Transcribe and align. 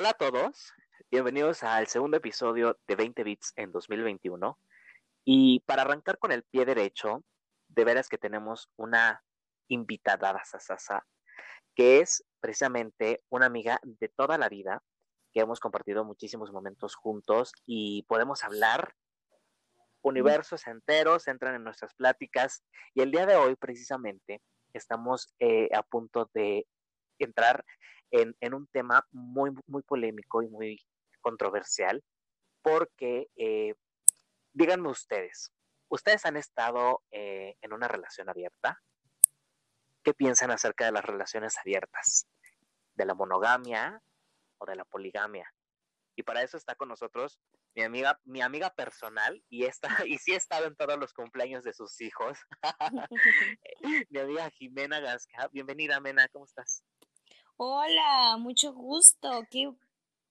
Hola 0.00 0.10
a 0.12 0.14
todos, 0.14 0.72
bienvenidos 1.10 1.62
al 1.62 1.86
segundo 1.86 2.16
episodio 2.16 2.78
de 2.88 2.96
20 2.96 3.22
Bits 3.22 3.52
en 3.56 3.70
2021. 3.70 4.58
Y 5.26 5.60
para 5.66 5.82
arrancar 5.82 6.16
con 6.16 6.32
el 6.32 6.42
pie 6.42 6.64
derecho, 6.64 7.22
de 7.68 7.84
veras 7.84 8.08
que 8.08 8.16
tenemos 8.16 8.70
una 8.76 9.22
invitada 9.68 10.42
sasasa, 10.46 11.06
que 11.74 12.00
es 12.00 12.24
precisamente 12.40 13.22
una 13.28 13.44
amiga 13.44 13.78
de 13.82 14.08
toda 14.08 14.38
la 14.38 14.48
vida, 14.48 14.82
que 15.34 15.40
hemos 15.40 15.60
compartido 15.60 16.02
muchísimos 16.02 16.50
momentos 16.50 16.94
juntos 16.94 17.52
y 17.66 18.04
podemos 18.04 18.42
hablar 18.42 18.94
universos 20.00 20.66
enteros, 20.66 21.28
entran 21.28 21.56
en 21.56 21.64
nuestras 21.64 21.92
pláticas 21.92 22.64
y 22.94 23.02
el 23.02 23.10
día 23.10 23.26
de 23.26 23.36
hoy 23.36 23.54
precisamente 23.54 24.40
estamos 24.72 25.34
eh, 25.40 25.68
a 25.74 25.82
punto 25.82 26.30
de 26.32 26.66
entrar 27.18 27.66
en, 28.10 28.54
un 28.54 28.66
tema 28.68 29.06
muy, 29.10 29.50
muy 29.66 29.82
polémico 29.82 30.42
y 30.42 30.48
muy 30.48 30.80
controversial, 31.20 32.02
porque 32.62 33.28
eh, 33.36 33.74
díganme 34.52 34.88
ustedes, 34.88 35.52
¿ustedes 35.88 36.26
han 36.26 36.36
estado 36.36 37.02
eh, 37.10 37.56
en 37.62 37.72
una 37.72 37.88
relación 37.88 38.28
abierta? 38.28 38.82
¿Qué 40.02 40.14
piensan 40.14 40.50
acerca 40.50 40.86
de 40.86 40.92
las 40.92 41.04
relaciones 41.04 41.58
abiertas? 41.58 42.26
¿De 42.94 43.04
la 43.04 43.14
monogamia 43.14 44.02
o 44.58 44.66
de 44.66 44.76
la 44.76 44.84
poligamia? 44.84 45.52
Y 46.16 46.22
para 46.22 46.42
eso 46.42 46.56
está 46.56 46.74
con 46.74 46.88
nosotros 46.88 47.40
mi 47.74 47.82
amiga, 47.82 48.20
mi 48.24 48.40
amiga 48.42 48.70
personal, 48.70 49.42
y 49.48 49.64
está, 49.64 49.88
y 50.06 50.18
sí 50.18 50.32
he 50.32 50.36
estado 50.36 50.66
en 50.66 50.76
todos 50.76 50.98
los 50.98 51.12
cumpleaños 51.12 51.64
de 51.64 51.72
sus 51.72 52.00
hijos, 52.00 52.38
mi 54.10 54.18
amiga 54.18 54.50
Jimena 54.50 55.00
Gasca. 55.00 55.48
Bienvenida, 55.48 56.00
Mena, 56.00 56.28
¿cómo 56.28 56.44
estás? 56.44 56.82
Hola, 57.62 58.38
mucho 58.38 58.72
gusto. 58.72 59.46
Qué 59.50 59.70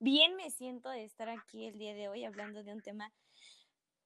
bien 0.00 0.34
me 0.34 0.50
siento 0.50 0.88
de 0.90 1.04
estar 1.04 1.28
aquí 1.28 1.64
el 1.64 1.78
día 1.78 1.94
de 1.94 2.08
hoy 2.08 2.24
hablando 2.24 2.64
de 2.64 2.72
un 2.72 2.82
tema 2.82 3.12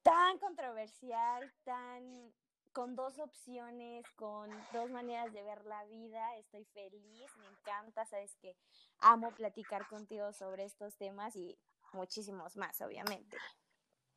tan 0.03 0.37
controversial, 0.37 1.51
tan 1.65 2.35
con 2.73 2.95
dos 2.95 3.19
opciones, 3.19 4.05
con 4.17 4.51
dos 4.75 4.91
maneras 4.91 5.33
de 5.33 5.43
ver 5.43 5.65
la 5.65 5.87
vida. 5.87 6.37
Estoy 6.37 6.67
feliz, 6.67 7.35
me 7.39 7.47
encanta, 7.49 8.05
sabes 8.05 8.37
que 8.43 8.59
amo 8.99 9.31
platicar 9.31 9.89
contigo 9.89 10.31
sobre 10.35 10.67
estos 10.67 10.95
temas 10.99 11.35
y 11.35 11.57
muchísimos 11.95 12.59
más, 12.59 12.79
obviamente. 12.83 13.39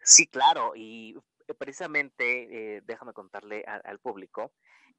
Sí, 0.02 0.28
claro, 0.28 0.74
y 0.76 1.16
precisamente 1.58 2.76
eh, 2.76 2.82
déjame 2.82 3.14
contarle 3.14 3.64
al 3.64 4.00
público 4.00 4.52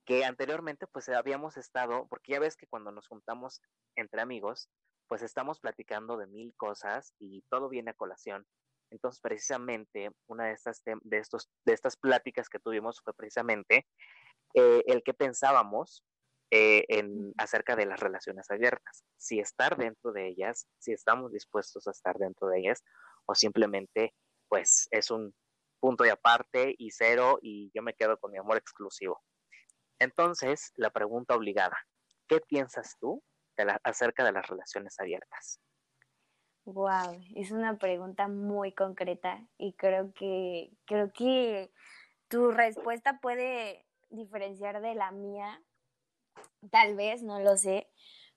que 0.09 0.25
anteriormente 0.25 0.87
pues 0.87 1.07
habíamos 1.11 1.59
estado, 1.59 2.07
porque 2.09 2.33
ya 2.33 2.41
ves 2.41 2.57
que 2.57 2.67
cuando 2.67 2.91
nos 2.91 3.07
juntamos 3.07 3.61
entre 3.95 4.23
amigos, 4.23 4.71
pues 5.07 5.21
estamos 5.21 5.61
platicando 5.61 6.17
de 6.17 6.27
mil 6.27 6.55
cosas 6.57 7.13
y 7.19 7.43
todo 7.51 7.69
viene 7.69 7.91
a 7.91 7.95
colación. 7.95 8.47
Entonces, 8.91 9.21
precisamente, 9.21 10.11
una 10.27 10.47
de 10.47 10.53
estas, 10.53 10.83
de 10.83 11.19
estos, 11.19 11.51
de 11.67 11.75
estas 11.75 11.99
pláticas 11.99 12.49
que 12.49 12.59
tuvimos 12.59 13.03
fue 13.05 13.13
precisamente 13.13 13.87
eh, 14.55 14.83
el 14.87 15.03
que 15.03 15.13
pensábamos 15.13 16.07
eh, 16.51 16.87
en, 16.89 17.35
acerca 17.37 17.77
de 17.77 17.85
las 17.85 18.01
relaciones 18.01 18.51
abiertas, 18.51 19.05
si 19.19 19.41
estar 19.41 19.77
dentro 19.77 20.13
de 20.13 20.29
ellas, 20.29 20.67
si 20.79 20.93
estamos 20.93 21.35
dispuestos 21.35 21.87
a 21.87 21.91
estar 21.91 22.17
dentro 22.17 22.49
de 22.49 22.61
ellas, 22.61 22.83
o 23.27 23.35
simplemente, 23.35 24.15
pues, 24.49 24.89
es 24.91 25.11
un 25.11 25.35
punto 25.81 26.03
de 26.05 26.13
aparte 26.13 26.75
y 26.79 26.93
cero 26.93 27.39
y 27.43 27.71
yo 27.75 27.83
me 27.83 27.93
quedo 27.93 28.17
con 28.17 28.33
mi 28.33 28.39
amor 28.39 28.57
exclusivo. 28.57 29.23
Entonces, 29.99 30.73
la 30.77 30.91
pregunta 30.91 31.35
obligada, 31.35 31.77
¿qué 32.29 32.41
piensas 32.41 32.97
tú 32.99 33.23
acerca 33.83 34.25
de 34.25 34.33
las 34.33 34.47
relaciones 34.47 34.99
abiertas? 35.01 35.61
Wow, 36.65 37.19
es 37.35 37.51
una 37.51 37.79
pregunta 37.79 38.29
muy 38.29 38.73
concreta 38.73 39.47
y 39.57 39.73
creo 39.73 40.13
que 40.13 40.71
creo 40.85 41.11
que 41.13 41.73
tu 42.29 42.51
respuesta 42.51 43.21
puede 43.21 43.87
diferenciar 44.11 44.83
de 44.83 44.95
la 44.95 45.11
mía. 45.11 45.63
Tal 46.71 46.95
vez, 46.95 47.23
no 47.23 47.41
lo 47.41 47.57
sé, 47.57 47.91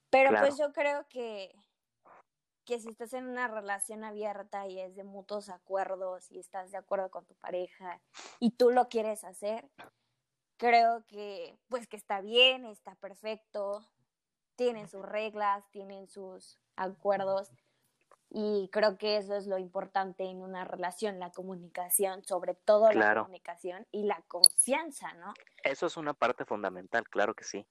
pero 0.09 0.31
pues 0.39 0.57
yo 0.57 0.71
creo 0.71 1.05
que 1.09 1.53
que 2.65 2.79
si 2.79 2.89
estás 2.89 3.13
en 3.13 3.27
una 3.27 3.47
relación 3.47 4.03
abierta 4.03 4.67
y 4.67 4.79
es 4.79 4.95
de 4.95 5.03
mutuos 5.03 5.49
acuerdos 5.49 6.31
y 6.31 6.39
estás 6.39 6.71
de 6.71 6.77
acuerdo 6.77 7.09
con 7.09 7.25
tu 7.25 7.35
pareja 7.35 8.01
y 8.39 8.51
tú 8.51 8.69
lo 8.69 8.87
quieres 8.87 9.23
hacer, 9.23 9.69
creo 10.61 11.03
que 11.07 11.57
pues 11.69 11.87
que 11.87 11.97
está 11.97 12.21
bien, 12.21 12.65
está 12.67 12.93
perfecto, 12.93 13.83
tienen 14.55 14.87
sus 14.87 15.03
reglas, 15.03 15.67
tienen 15.71 16.07
sus 16.07 16.59
acuerdos 16.75 17.51
y 18.29 18.69
creo 18.71 18.99
que 18.99 19.17
eso 19.17 19.35
es 19.35 19.47
lo 19.47 19.57
importante 19.57 20.23
en 20.23 20.43
una 20.43 20.63
relación, 20.63 21.17
la 21.17 21.31
comunicación, 21.31 22.23
sobre 22.23 22.53
todo 22.53 22.91
la 22.91 23.15
comunicación 23.15 23.87
y 23.91 24.03
la 24.03 24.21
confianza, 24.27 25.11
¿no? 25.15 25.33
Eso 25.63 25.87
es 25.87 25.97
una 25.97 26.13
parte 26.13 26.45
fundamental, 26.45 27.09
claro 27.09 27.33
que 27.33 27.43
sí. 27.43 27.65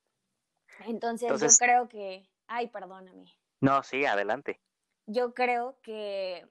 Entonces, 0.81 1.29
Entonces 1.29 1.61
yo 1.61 1.65
creo 1.65 1.89
que, 1.89 2.29
ay, 2.49 2.67
perdóname. 2.71 3.33
No, 3.61 3.85
sí, 3.85 4.05
adelante. 4.05 4.61
Yo 5.07 5.33
creo 5.33 5.79
que 5.81 6.45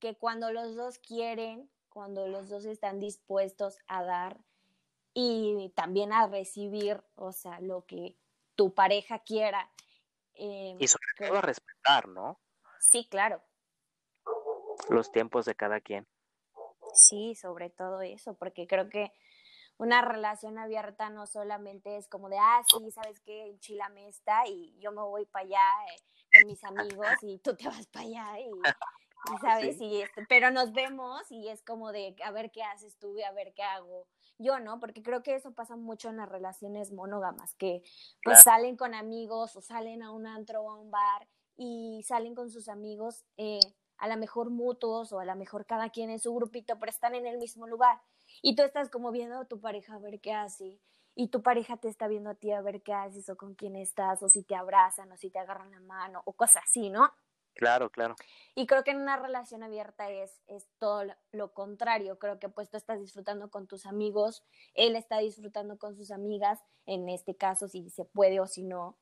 que 0.00 0.16
cuando 0.16 0.50
los 0.50 0.74
dos 0.74 0.98
quieren, 0.98 1.70
cuando 1.88 2.26
los 2.26 2.48
dos 2.48 2.64
están 2.64 2.98
dispuestos 2.98 3.78
a 3.86 4.02
dar, 4.02 4.40
y 5.14 5.72
también 5.76 6.12
a 6.12 6.26
recibir, 6.26 7.02
o 7.14 7.32
sea, 7.32 7.60
lo 7.60 7.84
que 7.84 8.16
tu 8.54 8.74
pareja 8.74 9.18
quiera. 9.20 9.70
Eh, 10.34 10.76
y 10.78 10.88
sobre 10.88 11.06
todo 11.18 11.38
a 11.38 11.42
respetar, 11.42 12.08
¿no? 12.08 12.40
Sí, 12.78 13.06
claro. 13.08 13.42
Los 14.88 15.12
tiempos 15.12 15.44
de 15.44 15.54
cada 15.54 15.80
quien. 15.80 16.06
Sí, 16.94 17.34
sobre 17.34 17.70
todo 17.70 18.02
eso, 18.02 18.34
porque 18.34 18.66
creo 18.66 18.88
que 18.88 19.12
una 19.78 20.02
relación 20.02 20.58
abierta 20.58 21.10
no 21.10 21.26
solamente 21.26 21.96
es 21.96 22.08
como 22.08 22.28
de, 22.28 22.38
ah, 22.38 22.62
sí, 22.66 22.90
sabes 22.90 23.20
que 23.20 23.58
me 23.92 24.08
está 24.08 24.46
y 24.46 24.78
yo 24.78 24.92
me 24.92 25.02
voy 25.02 25.26
para 25.26 25.44
allá 25.44 25.92
eh, 25.92 26.40
con 26.40 26.50
mis 26.50 26.64
amigos 26.64 27.06
y 27.22 27.38
tú 27.38 27.56
te 27.56 27.66
vas 27.66 27.86
para 27.88 28.06
allá 28.06 28.40
y, 28.40 28.50
sabes, 29.40 29.80
y 29.80 30.02
este, 30.02 30.24
pero 30.28 30.50
nos 30.50 30.72
vemos 30.72 31.22
y 31.30 31.48
es 31.48 31.62
como 31.62 31.92
de, 31.92 32.14
a 32.24 32.30
ver 32.30 32.50
qué 32.50 32.62
haces 32.62 32.98
tú 32.98 33.16
y 33.18 33.22
a 33.22 33.32
ver 33.32 33.54
qué 33.54 33.62
hago 33.62 34.06
yo, 34.42 34.58
¿no? 34.60 34.80
Porque 34.80 35.02
creo 35.02 35.22
que 35.22 35.34
eso 35.34 35.52
pasa 35.52 35.76
mucho 35.76 36.08
en 36.08 36.16
las 36.16 36.28
relaciones 36.28 36.92
monógamas, 36.92 37.54
que 37.54 37.82
pues 38.22 38.42
salen 38.42 38.76
con 38.76 38.94
amigos 38.94 39.56
o 39.56 39.62
salen 39.62 40.02
a 40.02 40.10
un 40.10 40.26
antro 40.26 40.62
o 40.62 40.70
a 40.70 40.78
un 40.78 40.90
bar 40.90 41.28
y 41.56 42.02
salen 42.06 42.34
con 42.34 42.50
sus 42.50 42.68
amigos, 42.68 43.24
eh, 43.36 43.60
a 43.98 44.08
lo 44.08 44.16
mejor 44.16 44.50
mutuos 44.50 45.12
o 45.12 45.20
a 45.20 45.24
lo 45.24 45.36
mejor 45.36 45.64
cada 45.66 45.90
quien 45.90 46.10
en 46.10 46.18
su 46.18 46.34
grupito, 46.34 46.78
pero 46.78 46.90
están 46.90 47.14
en 47.14 47.26
el 47.26 47.38
mismo 47.38 47.66
lugar. 47.66 48.00
Y 48.42 48.56
tú 48.56 48.62
estás 48.62 48.90
como 48.90 49.10
viendo 49.10 49.38
a 49.38 49.44
tu 49.44 49.60
pareja 49.60 49.94
a 49.94 49.98
ver 49.98 50.20
qué 50.20 50.32
hace 50.32 50.80
y 51.14 51.28
tu 51.28 51.42
pareja 51.42 51.76
te 51.76 51.88
está 51.88 52.08
viendo 52.08 52.30
a 52.30 52.34
ti 52.34 52.50
a 52.52 52.62
ver 52.62 52.82
qué 52.82 52.92
haces 52.92 53.28
o 53.28 53.36
con 53.36 53.54
quién 53.54 53.76
estás 53.76 54.22
o 54.22 54.28
si 54.28 54.42
te 54.42 54.54
abrazan 54.54 55.12
o 55.12 55.16
si 55.16 55.30
te 55.30 55.38
agarran 55.38 55.70
la 55.70 55.80
mano 55.80 56.22
o 56.24 56.32
cosas 56.32 56.64
así, 56.64 56.90
¿no? 56.90 57.12
Claro, 57.54 57.90
claro. 57.90 58.16
Y 58.54 58.66
creo 58.66 58.82
que 58.84 58.92
en 58.92 59.00
una 59.00 59.16
relación 59.16 59.62
abierta 59.62 60.10
es, 60.10 60.42
es 60.46 60.68
todo 60.78 61.04
lo 61.32 61.52
contrario. 61.52 62.18
Creo 62.18 62.38
que 62.38 62.48
pues 62.48 62.70
tú 62.70 62.76
estás 62.76 62.98
disfrutando 63.00 63.50
con 63.50 63.66
tus 63.66 63.86
amigos, 63.86 64.44
él 64.74 64.96
está 64.96 65.18
disfrutando 65.18 65.78
con 65.78 65.96
sus 65.96 66.10
amigas, 66.10 66.60
en 66.86 67.08
este 67.08 67.36
caso 67.36 67.68
si 67.68 67.90
se 67.90 68.04
puede 68.04 68.40
o 68.40 68.46
si 68.46 68.62
no. 68.62 68.98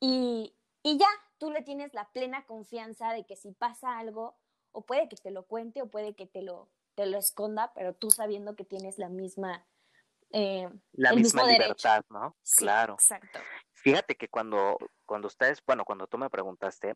Y, 0.00 0.56
y 0.82 0.98
ya, 0.98 1.08
tú 1.38 1.50
le 1.50 1.62
tienes 1.62 1.92
la 1.94 2.10
plena 2.12 2.46
confianza 2.46 3.12
de 3.12 3.24
que 3.24 3.36
si 3.36 3.52
pasa 3.52 3.98
algo, 3.98 4.38
o 4.72 4.82
puede 4.82 5.08
que 5.08 5.16
te 5.16 5.30
lo 5.30 5.46
cuente 5.46 5.82
o 5.82 5.88
puede 5.88 6.14
que 6.14 6.26
te 6.26 6.42
lo, 6.42 6.70
te 6.94 7.06
lo 7.06 7.18
esconda, 7.18 7.72
pero 7.74 7.94
tú 7.94 8.10
sabiendo 8.10 8.56
que 8.56 8.64
tienes 8.64 8.98
la 8.98 9.08
misma... 9.08 9.66
Eh, 10.32 10.68
la 10.92 11.12
misma 11.12 11.44
libertad, 11.44 12.04
¿no? 12.08 12.36
claro. 12.56 12.94
Exacto. 12.94 13.40
Fíjate 13.82 14.14
que 14.14 14.28
cuando, 14.28 14.76
cuando 15.06 15.28
ustedes, 15.28 15.62
bueno, 15.66 15.84
cuando 15.84 16.06
tú 16.06 16.18
me 16.18 16.28
preguntaste 16.28 16.94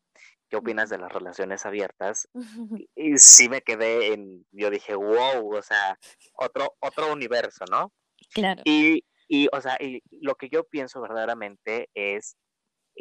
qué 0.49 0.57
opinas 0.57 0.91
de 0.91 0.99
las 0.99 1.13
relaciones 1.13 1.65
abiertas, 1.65 2.29
y, 2.95 3.17
sí 3.17 3.49
me 3.49 3.63
quedé 3.63 4.13
en, 4.13 4.47
yo 4.53 4.71
dije, 4.71 4.95
wow, 4.95 5.55
o 5.55 5.63
sea, 5.63 5.99
otro, 6.35 6.77
otro 6.81 7.13
universo, 7.13 7.65
¿no? 7.71 7.93
Claro. 8.33 8.61
Y, 8.65 9.05
y 9.29 9.49
o 9.53 9.61
sea, 9.61 9.77
y 9.81 10.03
lo 10.11 10.35
que 10.35 10.51
yo 10.51 10.65
pienso 10.65 11.01
verdaderamente 11.01 11.89
es 11.95 12.37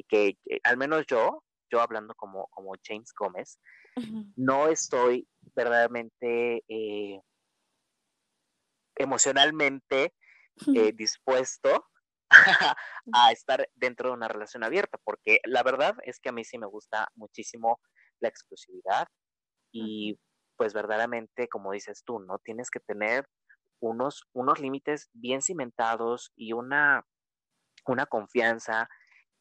que, 0.08 0.38
al 0.64 0.78
menos 0.78 1.06
yo, 1.06 1.44
yo 1.70 1.82
hablando 1.82 2.16
como, 2.16 2.48
como 2.48 2.74
James 2.84 3.12
Gómez, 3.18 3.60
no 4.36 4.70
estoy 4.70 5.28
verdaderamente 5.56 6.64
eh, 6.68 7.22
emocionalmente 8.96 10.14
eh, 10.74 10.92
dispuesto 10.96 11.86
a 13.14 13.32
estar 13.32 13.68
dentro 13.76 14.10
de 14.10 14.16
una 14.16 14.28
relación 14.28 14.64
abierta, 14.64 14.98
porque 15.04 15.40
la 15.46 15.64
verdad 15.64 15.96
es 16.04 16.20
que 16.20 16.30
a 16.30 16.32
mí 16.32 16.44
sí 16.44 16.58
me 16.58 16.68
gusta 16.68 17.08
muchísimo 17.16 17.80
la 18.20 18.30
exclusividad 18.30 19.08
y 19.72 20.20
pues 20.56 20.74
verdaderamente, 20.74 21.48
como 21.48 21.72
dices 21.72 22.04
tú, 22.06 22.20
¿no? 22.20 22.40
Tienes 22.40 22.70
que 22.70 22.80
tener 22.80 23.28
unos, 23.80 24.24
unos 24.34 24.60
límites 24.60 25.10
bien 25.14 25.42
cimentados 25.42 26.32
y 26.36 26.54
una, 26.54 27.06
una 27.86 28.06
confianza 28.06 28.88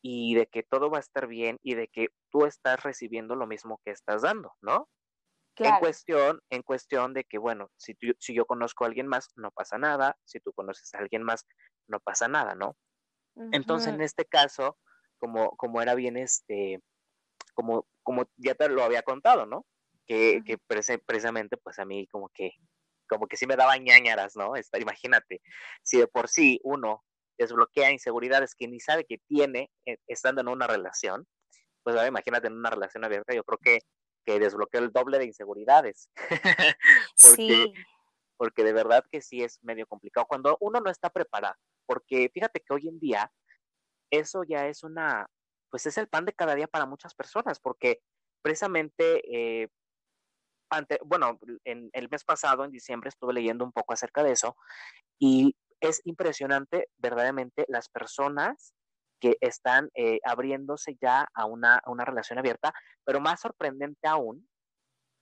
y 0.02 0.34
de 0.34 0.46
que 0.46 0.62
todo 0.62 0.90
va 0.90 0.98
a 0.98 1.00
estar 1.00 1.28
bien 1.28 1.58
y 1.62 1.74
de 1.74 1.88
que 1.88 2.08
tú 2.30 2.44
estás 2.44 2.82
recibiendo 2.82 3.36
lo 3.36 3.46
mismo 3.46 3.80
que 3.84 3.92
estás 3.92 4.22
dando, 4.22 4.52
¿no? 4.60 4.88
En 5.56 5.78
cuestión, 5.78 6.40
en 6.50 6.62
cuestión 6.62 7.12
de 7.14 7.24
que, 7.24 7.38
bueno, 7.38 7.70
si, 7.76 7.94
si 8.18 8.34
yo 8.34 8.46
conozco 8.46 8.84
a 8.84 8.88
alguien 8.88 9.06
más, 9.06 9.28
no 9.36 9.50
pasa 9.50 9.78
nada, 9.78 10.16
si 10.24 10.40
tú 10.40 10.52
conoces 10.52 10.92
a 10.94 10.98
alguien 10.98 11.22
más, 11.22 11.46
no 11.88 12.00
pasa 12.00 12.28
nada, 12.28 12.54
¿no? 12.54 12.76
Entonces, 13.52 13.92
en 13.92 14.00
este 14.02 14.24
caso, 14.26 14.78
como, 15.18 15.56
como 15.56 15.80
era 15.80 15.94
bien, 15.94 16.16
este, 16.16 16.80
como, 17.54 17.86
como 18.02 18.24
ya 18.36 18.54
te 18.54 18.68
lo 18.68 18.82
había 18.82 19.02
contado, 19.02 19.46
¿no? 19.46 19.64
Que, 20.06 20.42
que 20.44 20.58
precisamente, 20.58 21.56
pues 21.56 21.78
a 21.78 21.84
mí 21.84 22.06
como 22.08 22.28
que, 22.30 22.52
como 23.08 23.26
que 23.26 23.36
sí 23.36 23.46
me 23.46 23.56
daba 23.56 23.76
ñañaras, 23.76 24.36
¿no? 24.36 24.52
imagínate, 24.78 25.40
si 25.82 25.98
de 25.98 26.06
por 26.06 26.28
sí 26.28 26.60
uno 26.64 27.04
desbloquea 27.38 27.90
inseguridades 27.90 28.54
que 28.54 28.68
ni 28.68 28.80
sabe 28.80 29.04
que 29.04 29.18
tiene 29.26 29.70
eh, 29.86 29.96
estando 30.06 30.40
en 30.40 30.48
una 30.48 30.66
relación, 30.66 31.26
pues 31.82 31.96
ahora 31.96 32.08
imagínate 32.08 32.46
en 32.46 32.54
una 32.54 32.70
relación 32.70 33.04
abierta, 33.04 33.34
yo 33.34 33.44
creo 33.44 33.58
que, 33.58 33.80
que 34.24 34.38
desbloquea 34.38 34.80
el 34.80 34.92
doble 34.92 35.18
de 35.18 35.26
inseguridades. 35.26 36.10
porque, 37.22 37.72
porque 38.36 38.64
de 38.64 38.72
verdad 38.72 39.04
que 39.10 39.20
sí 39.20 39.42
es 39.42 39.62
medio 39.62 39.86
complicado 39.86 40.26
cuando 40.26 40.56
uno 40.60 40.80
no 40.80 40.90
está 40.90 41.10
preparado. 41.10 41.56
Porque 41.86 42.30
fíjate 42.32 42.60
que 42.60 42.74
hoy 42.74 42.88
en 42.88 42.98
día 42.98 43.32
eso 44.10 44.44
ya 44.44 44.66
es 44.68 44.82
una, 44.82 45.26
pues 45.70 45.86
es 45.86 45.98
el 45.98 46.08
pan 46.08 46.24
de 46.24 46.34
cada 46.34 46.54
día 46.54 46.66
para 46.66 46.86
muchas 46.86 47.14
personas, 47.14 47.58
porque 47.58 48.00
precisamente, 48.42 49.22
eh, 49.62 49.68
ante, 50.70 50.98
bueno, 51.04 51.38
en 51.64 51.90
el 51.92 52.08
mes 52.10 52.24
pasado, 52.24 52.64
en 52.64 52.70
diciembre, 52.70 53.08
estuve 53.08 53.32
leyendo 53.32 53.64
un 53.64 53.72
poco 53.72 53.92
acerca 53.92 54.22
de 54.22 54.32
eso 54.32 54.56
y 55.18 55.56
es 55.80 56.00
impresionante 56.04 56.88
verdaderamente 56.96 57.64
las 57.68 57.88
personas 57.88 58.74
que 59.22 59.38
están 59.40 59.88
eh, 59.94 60.18
abriéndose 60.24 60.96
ya 61.00 61.28
a 61.32 61.46
una, 61.46 61.76
a 61.76 61.90
una 61.92 62.04
relación 62.04 62.40
abierta, 62.40 62.74
pero 63.04 63.20
más 63.20 63.40
sorprendente 63.40 64.08
aún, 64.08 64.48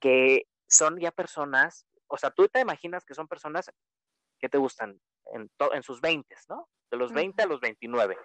que 0.01 0.47
son 0.67 0.99
ya 0.99 1.11
personas, 1.11 1.85
o 2.07 2.17
sea, 2.17 2.31
tú 2.31 2.49
te 2.49 2.61
imaginas 2.61 3.05
que 3.05 3.13
son 3.13 3.29
personas 3.29 3.71
que 4.39 4.49
te 4.49 4.57
gustan 4.57 4.99
en, 5.35 5.51
en 5.75 5.83
sus 5.83 6.01
20, 6.01 6.35
¿no? 6.49 6.67
De 6.91 6.97
los 6.97 7.13
20 7.13 7.43
a 7.43 7.47
los 7.47 7.61
29. 7.61 8.17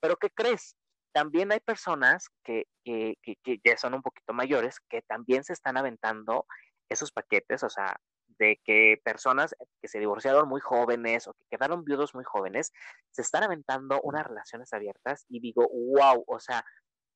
Pero 0.00 0.16
¿qué 0.16 0.30
crees? 0.30 0.74
También 1.12 1.52
hay 1.52 1.60
personas 1.60 2.30
que, 2.42 2.64
que, 2.82 3.18
que, 3.22 3.60
ya 3.62 3.76
son 3.76 3.92
un 3.92 4.02
poquito 4.02 4.32
mayores 4.32 4.80
que 4.88 5.02
también 5.02 5.44
se 5.44 5.52
están 5.52 5.76
aventando 5.76 6.46
esos 6.88 7.12
paquetes, 7.12 7.62
o 7.64 7.68
sea, 7.68 8.00
de 8.38 8.60
que 8.64 9.00
personas 9.04 9.54
que 9.80 9.88
se 9.88 9.98
divorciaron 9.98 10.48
muy 10.48 10.60
jóvenes 10.60 11.26
o 11.26 11.34
que 11.34 11.44
quedaron 11.50 11.84
viudos 11.84 12.14
muy 12.14 12.24
jóvenes, 12.24 12.72
se 13.10 13.22
están 13.22 13.42
aventando 13.42 14.00
unas 14.02 14.26
relaciones 14.26 14.72
abiertas 14.72 15.24
y 15.28 15.40
digo, 15.40 15.68
wow, 15.68 16.24
o 16.26 16.38
sea, 16.38 16.64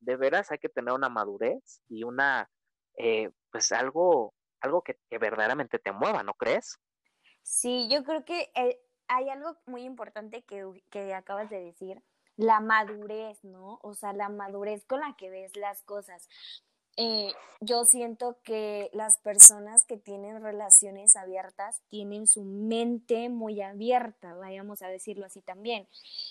de 0.00 0.16
veras 0.16 0.50
hay 0.50 0.58
que 0.58 0.69
tener 0.69 0.92
una 0.92 1.08
madurez 1.08 1.82
y 1.88 2.04
una, 2.04 2.50
eh, 2.96 3.30
pues 3.50 3.72
algo, 3.72 4.34
algo 4.60 4.82
que, 4.82 4.98
verdaderamente 5.19 5.78
te 5.78 5.92
mueva, 5.92 6.22
¿no 6.22 6.34
crees? 6.34 6.78
Sí, 7.42 7.88
yo 7.90 8.04
creo 8.04 8.24
que 8.24 8.50
eh, 8.54 8.80
hay 9.08 9.28
algo 9.28 9.56
muy 9.66 9.82
importante 9.82 10.42
que, 10.44 10.64
que 10.90 11.14
acabas 11.14 11.50
de 11.50 11.60
decir, 11.60 12.02
la 12.36 12.60
madurez, 12.60 13.44
¿no? 13.44 13.78
O 13.82 13.94
sea, 13.94 14.12
la 14.12 14.28
madurez 14.28 14.84
con 14.86 15.00
la 15.00 15.14
que 15.16 15.30
ves 15.30 15.56
las 15.56 15.82
cosas. 15.82 16.28
Eh, 16.97 17.33
yo 17.61 17.85
siento 17.85 18.39
que 18.43 18.91
las 18.93 19.19
personas 19.19 19.85
que 19.85 19.97
tienen 19.97 20.43
relaciones 20.43 21.17
abiertas 21.17 21.81
tienen 21.89 22.27
su 22.27 22.44
mente 22.44 23.29
muy 23.29 23.62
abierta, 23.62 24.35
vayamos 24.35 24.83
a 24.83 24.89
decirlo 24.89 25.27
así 25.27 25.43
también. 25.43 25.89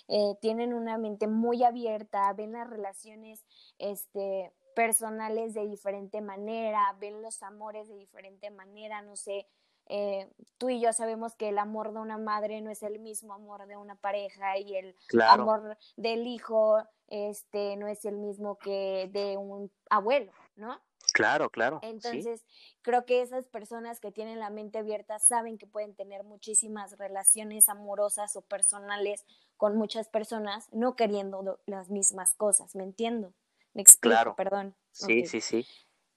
Eh, 0.07 0.35
tienen 0.41 0.73
una 0.73 0.97
mente 0.97 1.27
muy 1.27 1.63
abierta, 1.63 2.31
ven 2.33 2.51
las 2.51 2.69
relaciones 2.69 3.45
este, 3.79 4.51
personales 4.75 5.53
de 5.53 5.65
diferente 5.67 6.21
manera, 6.21 6.95
ven 6.99 7.21
los 7.21 7.41
amores 7.43 7.87
de 7.87 7.95
diferente 7.95 8.51
manera, 8.51 9.01
no 9.01 9.15
sé. 9.15 9.47
Eh, 9.87 10.29
tú 10.57 10.69
y 10.69 10.79
yo 10.79 10.93
sabemos 10.93 11.35
que 11.35 11.49
el 11.49 11.57
amor 11.57 11.91
de 11.91 11.99
una 11.99 12.17
madre 12.17 12.61
no 12.61 12.69
es 12.69 12.83
el 12.83 12.99
mismo 12.99 13.33
amor 13.33 13.65
de 13.67 13.77
una 13.77 13.95
pareja 13.95 14.57
y 14.57 14.75
el 14.75 14.95
amor 15.21 15.77
del 15.97 16.27
hijo 16.27 16.77
este 17.07 17.75
no 17.75 17.87
es 17.87 18.05
el 18.05 18.15
mismo 18.15 18.57
que 18.57 19.09
de 19.11 19.35
un 19.35 19.69
abuelo, 19.89 20.31
¿no? 20.55 20.81
Claro, 21.13 21.49
claro. 21.49 21.79
Entonces, 21.81 22.45
creo 22.81 23.05
que 23.05 23.21
esas 23.21 23.47
personas 23.47 23.99
que 23.99 24.11
tienen 24.11 24.39
la 24.39 24.49
mente 24.49 24.77
abierta 24.77 25.19
saben 25.19 25.57
que 25.57 25.67
pueden 25.67 25.93
tener 25.95 26.23
muchísimas 26.23 26.97
relaciones 26.97 27.67
amorosas 27.69 28.35
o 28.35 28.41
personales 28.41 29.25
con 29.57 29.75
muchas 29.75 30.07
personas, 30.07 30.69
no 30.71 30.95
queriendo 30.95 31.59
las 31.65 31.89
mismas 31.89 32.35
cosas, 32.35 32.75
¿me 32.75 32.83
entiendo? 32.83 33.33
Me 33.73 33.81
explico, 33.81 34.15
claro. 34.15 34.35
perdón. 34.35 34.75
Sí, 34.91 35.25
sí, 35.25 35.41
sí. 35.41 35.65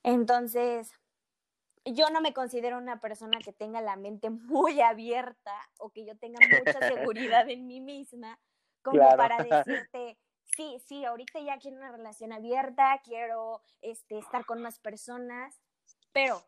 Entonces, 0.02 0.90
yo 1.84 2.08
no 2.10 2.20
me 2.20 2.32
considero 2.32 2.78
una 2.78 3.00
persona 3.00 3.38
que 3.38 3.52
tenga 3.52 3.80
la 3.80 3.96
mente 3.96 4.30
muy 4.30 4.80
abierta 4.80 5.54
o 5.78 5.90
que 5.90 6.04
yo 6.04 6.16
tenga 6.16 6.40
mucha 6.58 6.78
seguridad 7.10 7.48
en 7.48 7.66
mí 7.66 7.80
misma 7.80 8.38
como 8.82 9.16
para 9.16 9.42
decirte, 9.42 10.18
sí, 10.56 10.80
sí, 10.86 11.04
ahorita 11.04 11.40
ya 11.40 11.58
quiero 11.58 11.76
una 11.76 11.92
relación 11.92 12.32
abierta, 12.32 13.00
quiero 13.04 13.62
este, 13.82 14.18
estar 14.18 14.44
con 14.46 14.62
más 14.62 14.78
personas, 14.78 15.60
pero 16.12 16.42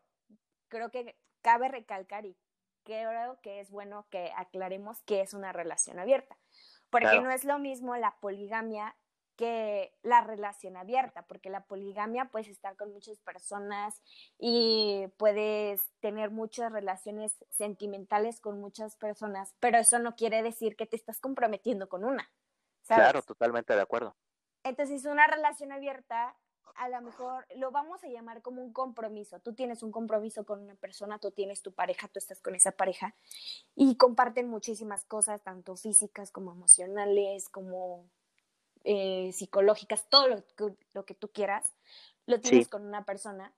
creo 0.68 0.90
que 0.90 1.18
cabe 1.42 1.68
recalcar 1.68 2.26
y 2.26 2.36
creo 2.84 3.40
que 3.42 3.60
es 3.60 3.70
bueno 3.70 4.06
que 4.10 4.32
aclaremos 4.36 5.02
qué 5.02 5.20
es 5.20 5.34
una 5.34 5.52
relación 5.52 5.98
abierta, 5.98 6.38
porque 6.90 7.20
no 7.20 7.30
es 7.30 7.44
lo 7.44 7.58
mismo 7.58 7.96
la 7.96 8.16
poligamia 8.20 8.96
que 9.36 9.94
la 10.02 10.22
relación 10.22 10.76
abierta, 10.76 11.26
porque 11.26 11.50
la 11.50 11.66
poligamia 11.66 12.26
puedes 12.26 12.48
estar 12.48 12.74
con 12.76 12.92
muchas 12.92 13.18
personas 13.20 14.00
y 14.38 15.06
puedes 15.18 15.82
tener 16.00 16.30
muchas 16.30 16.72
relaciones 16.72 17.36
sentimentales 17.50 18.40
con 18.40 18.60
muchas 18.60 18.96
personas, 18.96 19.54
pero 19.60 19.78
eso 19.78 19.98
no 19.98 20.16
quiere 20.16 20.42
decir 20.42 20.74
que 20.74 20.86
te 20.86 20.96
estás 20.96 21.20
comprometiendo 21.20 21.88
con 21.88 22.04
una. 22.04 22.30
Claro, 22.86 23.22
totalmente 23.22 23.74
de 23.74 23.80
acuerdo. 23.80 24.16
Entonces, 24.62 25.04
una 25.04 25.26
relación 25.26 25.72
abierta, 25.72 26.36
a 26.74 26.88
lo 26.88 27.00
mejor 27.00 27.46
lo 27.56 27.70
vamos 27.70 28.02
a 28.04 28.08
llamar 28.08 28.42
como 28.42 28.62
un 28.62 28.72
compromiso. 28.72 29.40
Tú 29.40 29.54
tienes 29.54 29.82
un 29.82 29.92
compromiso 29.92 30.44
con 30.44 30.60
una 30.60 30.74
persona, 30.74 31.18
tú 31.18 31.30
tienes 31.30 31.62
tu 31.62 31.72
pareja, 31.72 32.08
tú 32.08 32.18
estás 32.18 32.40
con 32.40 32.54
esa 32.54 32.72
pareja 32.72 33.14
y 33.74 33.96
comparten 33.96 34.48
muchísimas 34.48 35.04
cosas, 35.04 35.42
tanto 35.42 35.76
físicas 35.76 36.30
como 36.30 36.52
emocionales, 36.52 37.48
como 37.48 38.10
eh, 38.84 39.32
psicológicas, 39.32 40.08
todo 40.08 40.28
lo 40.28 40.46
que, 40.46 40.76
lo 40.92 41.04
que, 41.04 41.14
tú 41.14 41.30
quieras, 41.32 41.74
lo 42.26 42.40
tienes 42.40 42.68
con 42.68 42.86
una 42.86 43.04
persona, 43.04 43.54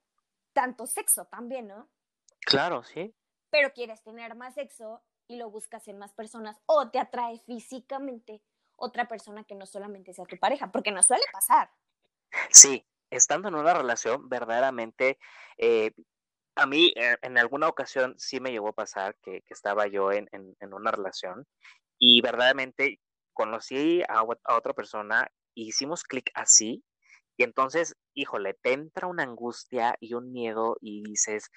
tanto 0.52 0.86
sexo 0.86 1.24
también, 1.26 1.68
¿no? 1.68 1.88
Claro, 2.40 2.82
sí. 2.82 3.14
Pero 3.50 3.72
quieres 3.72 4.02
tener 4.02 4.34
más 4.34 4.54
sexo 4.54 5.02
y 5.26 5.36
lo 5.36 5.50
buscas 5.50 5.88
en 5.88 5.98
más 5.98 6.12
personas 6.12 6.60
o 6.66 6.90
te 6.90 6.98
atrae 6.98 7.38
físicamente 7.40 8.42
otra 8.78 9.08
persona 9.08 9.44
que 9.44 9.54
no 9.54 9.66
solamente 9.66 10.14
sea 10.14 10.24
tu 10.24 10.38
pareja, 10.38 10.70
porque 10.72 10.92
no 10.92 11.02
suele 11.02 11.24
pasar. 11.32 11.70
Sí, 12.50 12.86
estando 13.10 13.48
en 13.48 13.54
una 13.54 13.74
relación, 13.74 14.28
verdaderamente, 14.28 15.18
eh, 15.58 15.92
a 16.56 16.66
mí 16.66 16.92
eh, 16.96 17.16
en 17.22 17.38
alguna 17.38 17.68
ocasión 17.68 18.14
sí 18.18 18.40
me 18.40 18.50
llegó 18.50 18.68
a 18.68 18.74
pasar 18.74 19.16
que, 19.22 19.42
estaba 19.48 19.86
yo 19.86 20.12
en, 20.12 20.28
una 20.60 20.90
relación 20.90 21.46
y 21.98 22.20
verdaderamente 22.20 23.00
conocí 23.32 24.02
a, 24.08 24.24
otra 24.24 24.72
persona 24.74 25.30
hicimos 25.54 26.02
clic 26.04 26.30
así 26.34 26.84
y 27.36 27.44
entonces, 27.44 27.94
híjole, 28.14 28.54
te 28.54 28.72
entra 28.72 29.06
una 29.06 29.22
angustia 29.22 29.96
y 30.00 30.14
un 30.14 30.32
miedo 30.32 30.76
y 30.80 31.04
dices, 31.04 31.50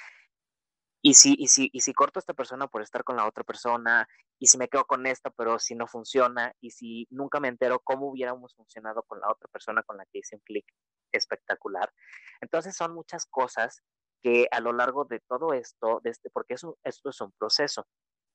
y 1.01 1.15
si, 1.15 1.35
y 1.37 1.47
si, 1.47 1.69
y 1.73 1.81
si 1.81 1.93
corto 1.93 2.19
a 2.19 2.21
esta 2.21 2.35
persona 2.35 2.67
por 2.67 2.83
estar 2.83 3.03
con 3.03 3.15
la 3.15 3.27
otra 3.27 3.43
persona, 3.43 4.07
y 4.41 4.47
si 4.47 4.57
me 4.57 4.67
quedo 4.67 4.85
con 4.85 5.05
esta, 5.05 5.29
pero 5.29 5.59
si 5.59 5.75
no 5.75 5.85
funciona, 5.85 6.51
y 6.59 6.71
si 6.71 7.05
nunca 7.11 7.39
me 7.39 7.47
entero 7.47 7.79
cómo 7.79 8.07
hubiéramos 8.07 8.55
funcionado 8.55 9.03
con 9.03 9.19
la 9.19 9.29
otra 9.29 9.47
persona 9.49 9.83
con 9.83 9.97
la 9.97 10.05
que 10.07 10.17
hice 10.17 10.35
un 10.35 10.41
clic 10.41 10.65
espectacular. 11.11 11.93
Entonces 12.41 12.75
son 12.75 12.95
muchas 12.95 13.27
cosas 13.27 13.83
que 14.23 14.47
a 14.49 14.59
lo 14.59 14.73
largo 14.73 15.05
de 15.05 15.19
todo 15.19 15.53
esto, 15.53 16.01
este, 16.05 16.31
porque 16.31 16.55
eso, 16.55 16.75
esto 16.83 17.11
es 17.11 17.21
un 17.21 17.31
proceso, 17.33 17.85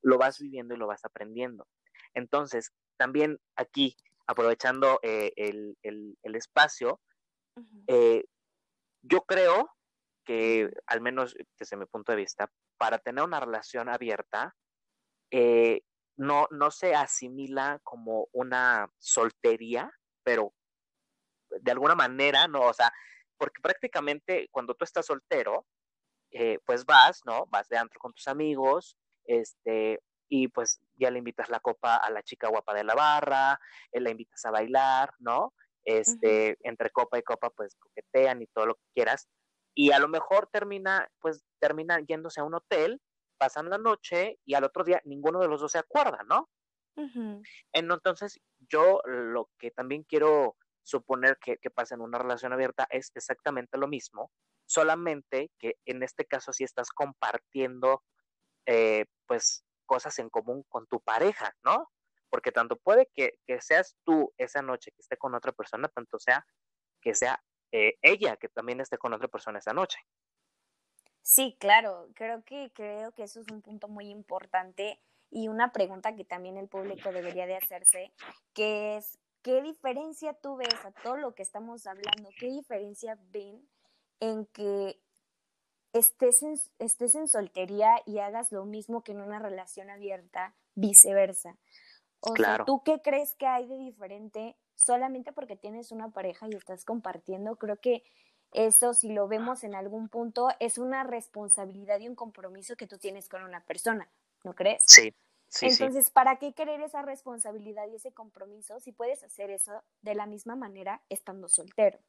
lo 0.01 0.17
vas 0.17 0.39
viviendo 0.39 0.77
y 0.77 0.79
lo 0.79 0.87
vas 0.87 1.05
aprendiendo. 1.05 1.67
Entonces, 2.15 2.71
también 2.97 3.41
aquí, 3.57 3.97
aprovechando 4.29 5.01
eh, 5.03 5.33
el, 5.35 5.77
espacio, 6.23 7.01
eh, 7.89 8.27
yo 9.03 9.23
creo 9.23 9.73
que, 10.25 10.71
al 10.87 11.01
menos 11.01 11.35
desde 11.59 11.77
mi 11.77 11.87
punto 11.87 12.13
de 12.13 12.19
vista, 12.19 12.49
para 12.79 12.99
tener 12.99 13.25
una 13.25 13.41
relación 13.41 13.89
abierta, 13.89 14.55
eh, 15.33 15.83
no, 16.17 16.47
no 16.51 16.71
se 16.71 16.95
asimila 16.95 17.81
como 17.83 18.29
una 18.33 18.91
soltería, 18.99 19.91
pero 20.23 20.53
de 21.61 21.73
alguna 21.73 21.95
manera, 21.95 22.49
no, 22.49 22.63
o 22.63 22.73
sea, 22.73 22.93
porque 23.39 23.61
prácticamente 23.63 24.49
cuando 24.51 24.75
tú 24.75 24.85
estás 24.85 25.07
soltero, 25.07 25.67
eh, 26.31 26.59
pues 26.65 26.85
vas, 26.85 27.21
¿no? 27.25 27.47
Vas 27.47 27.69
de 27.69 27.79
antro 27.79 28.01
con 28.01 28.13
tus 28.13 28.29
amigos, 28.29 28.97
este, 29.25 30.01
y 30.29 30.49
pues 30.49 30.81
ya 30.97 31.11
le 31.11 31.19
invitas 31.19 31.49
la 31.49 31.61
copa 31.61 31.97
a 31.97 32.11
la 32.11 32.23
chica 32.23 32.49
guapa 32.49 32.75
de 32.75 32.85
la 32.85 32.95
barra, 32.95 33.61
eh, 33.93 34.01
la 34.01 34.11
invitas 34.11 34.45
a 34.45 34.51
bailar, 34.51 35.13
¿no? 35.19 35.53
este, 35.87 36.59
entre 36.63 36.91
copa 36.91 37.19
y 37.19 37.23
copa, 37.23 37.49
pues 37.51 37.77
coquetean 37.77 38.43
y 38.43 38.47
todo 38.49 38.67
lo 38.67 38.75
que 38.75 38.85
quieras, 38.95 39.29
y 39.75 39.93
a 39.93 39.99
lo 39.99 40.09
mejor 40.09 40.49
termina, 40.53 41.09
pues 41.21 41.45
termina 41.61 42.01
yéndose 42.01 42.41
a 42.41 42.45
un 42.45 42.55
hotel, 42.55 43.01
pasan 43.39 43.71
la 43.71 43.79
noche 43.79 44.39
y 44.45 44.55
al 44.55 44.65
otro 44.65 44.85
día 44.85 45.01
ninguno 45.05 45.41
de 45.41 45.49
los 45.49 45.61
dos 45.61 45.73
se 45.73 45.79
acuerda, 45.79 46.25
¿no? 46.29 46.49
Entonces, 47.73 48.41
yo 48.71 49.01
lo 49.05 49.51
que 49.59 49.71
también 49.71 50.03
quiero 50.05 50.57
suponer 50.83 51.37
que, 51.39 51.59
que 51.59 51.71
pasa 51.71 51.95
en 51.95 52.01
una 52.01 52.19
relación 52.19 52.55
abierta 52.55 52.87
es 52.91 53.11
exactamente 53.15 53.77
lo 53.77 53.87
mismo, 53.87 54.31
solamente 54.67 55.51
que 55.59 55.77
en 55.85 56.03
este 56.03 56.25
caso 56.25 56.53
sí 56.53 56.65
estás 56.65 56.91
compartiendo, 56.91 58.03
eh, 58.67 59.05
pues, 59.27 59.65
cosas 59.85 60.19
en 60.19 60.31
común 60.31 60.65
con 60.69 60.87
tu 60.87 61.01
pareja, 61.01 61.55
¿no? 61.65 61.91
Porque 62.31 62.51
tanto 62.51 62.77
puede 62.77 63.11
que, 63.15 63.39
que, 63.47 63.61
seas 63.61 63.97
tú 64.05 64.33
esa 64.37 64.63
noche 64.63 64.91
que 64.91 65.03
esté 65.03 65.17
con 65.17 65.35
otra 65.35 65.53
persona, 65.53 65.89
tanto 65.89 66.19
sea 66.19 66.45
que 67.01 67.15
sea 67.15 67.41
eh, 67.73 67.97
ella 68.03 68.37
que 68.37 68.49
también 68.49 68.81
esté 68.81 68.99
con 68.99 69.13
otra 69.13 69.29
persona 69.29 69.59
esa 69.59 69.73
noche. 69.73 69.99
Sí, 71.29 71.57
claro, 71.59 72.07
creo 72.15 72.45
que, 72.45 72.71
creo 72.73 73.11
que 73.11 73.25
eso 73.25 73.41
es 73.41 73.49
un 73.51 73.61
punto 73.61 73.89
muy 73.89 74.11
importante 74.11 75.01
y 75.29 75.49
una 75.49 75.73
pregunta 75.73 76.15
que 76.15 76.25
también 76.25 76.57
el 76.57 76.69
público 76.69 77.11
debería 77.11 77.49
de 77.49 77.57
hacerse, 77.57 78.13
que 78.55 78.97
es, 78.97 79.19
¿qué 79.43 79.61
diferencia 79.61 80.35
tú 80.35 80.55
ves 80.55 80.85
a 80.85 80.93
todo 80.93 81.17
lo 81.17 81.35
que 81.35 81.43
estamos 81.43 81.85
hablando? 81.89 82.31
¿Qué 82.39 82.47
diferencia 82.47 83.19
ven 83.33 83.69
en 84.21 84.47
que 84.47 85.01
estés 85.93 86.45
en, 86.45 86.55
estés 86.79 87.17
en 87.17 87.27
soltería 87.27 88.01
y 88.07 88.21
hagas 88.21 88.53
lo 88.53 88.65
mismo 88.65 89.03
que 89.03 89.11
en 89.11 89.21
una 89.21 89.41
relación 89.41 89.91
abierta, 89.91 90.55
viceversa? 90.77 91.59
O 92.21 92.37
sea, 92.37 92.65
¿tú 92.65 92.85
qué 92.85 93.03
crees 93.03 93.35
que 93.35 93.49
hay 93.49 93.67
de 93.67 93.79
diferente 93.79 94.57
solamente 94.77 95.33
porque 95.33 95.57
tienes 95.57 95.91
una 95.91 96.09
pareja 96.11 96.47
y 96.49 96.55
estás 96.55 96.85
compartiendo? 96.85 97.57
Creo 97.57 97.79
que 97.79 98.05
eso, 98.57 98.95
si 98.95 99.13
lo 99.13 99.29
vemos 99.29 99.63
en 99.65 99.75
algún 99.75 100.09
punto, 100.09 100.49
es 100.59 100.79
una 100.79 101.05
responsabilidad 101.05 102.01
y 102.01 102.09
un 102.09 102.17
compromiso 102.17 102.77
que 102.77 102.87
tú 102.87 102.99
tienes 102.99 103.29
con 103.29 103.45
una 103.45 103.61
persona, 103.61 104.09
¿no 104.43 104.55
crees? 104.55 104.83
Sí. 104.87 105.15
Sí, 105.49 105.67
Entonces, 105.67 106.11
¿para 106.11 106.39
qué 106.41 106.55
querer 106.55 106.81
esa 106.81 107.03
responsabilidad 107.03 107.87
y 107.87 107.95
ese 107.95 108.13
compromiso 108.13 108.81
si 108.81 108.91
puedes 108.91 109.23
hacer 109.23 109.51
eso 109.51 109.85
de 110.03 110.17
la 110.17 110.27
misma 110.27 110.57
manera 110.57 111.03
estando 111.09 111.49
soltero? 111.49 112.01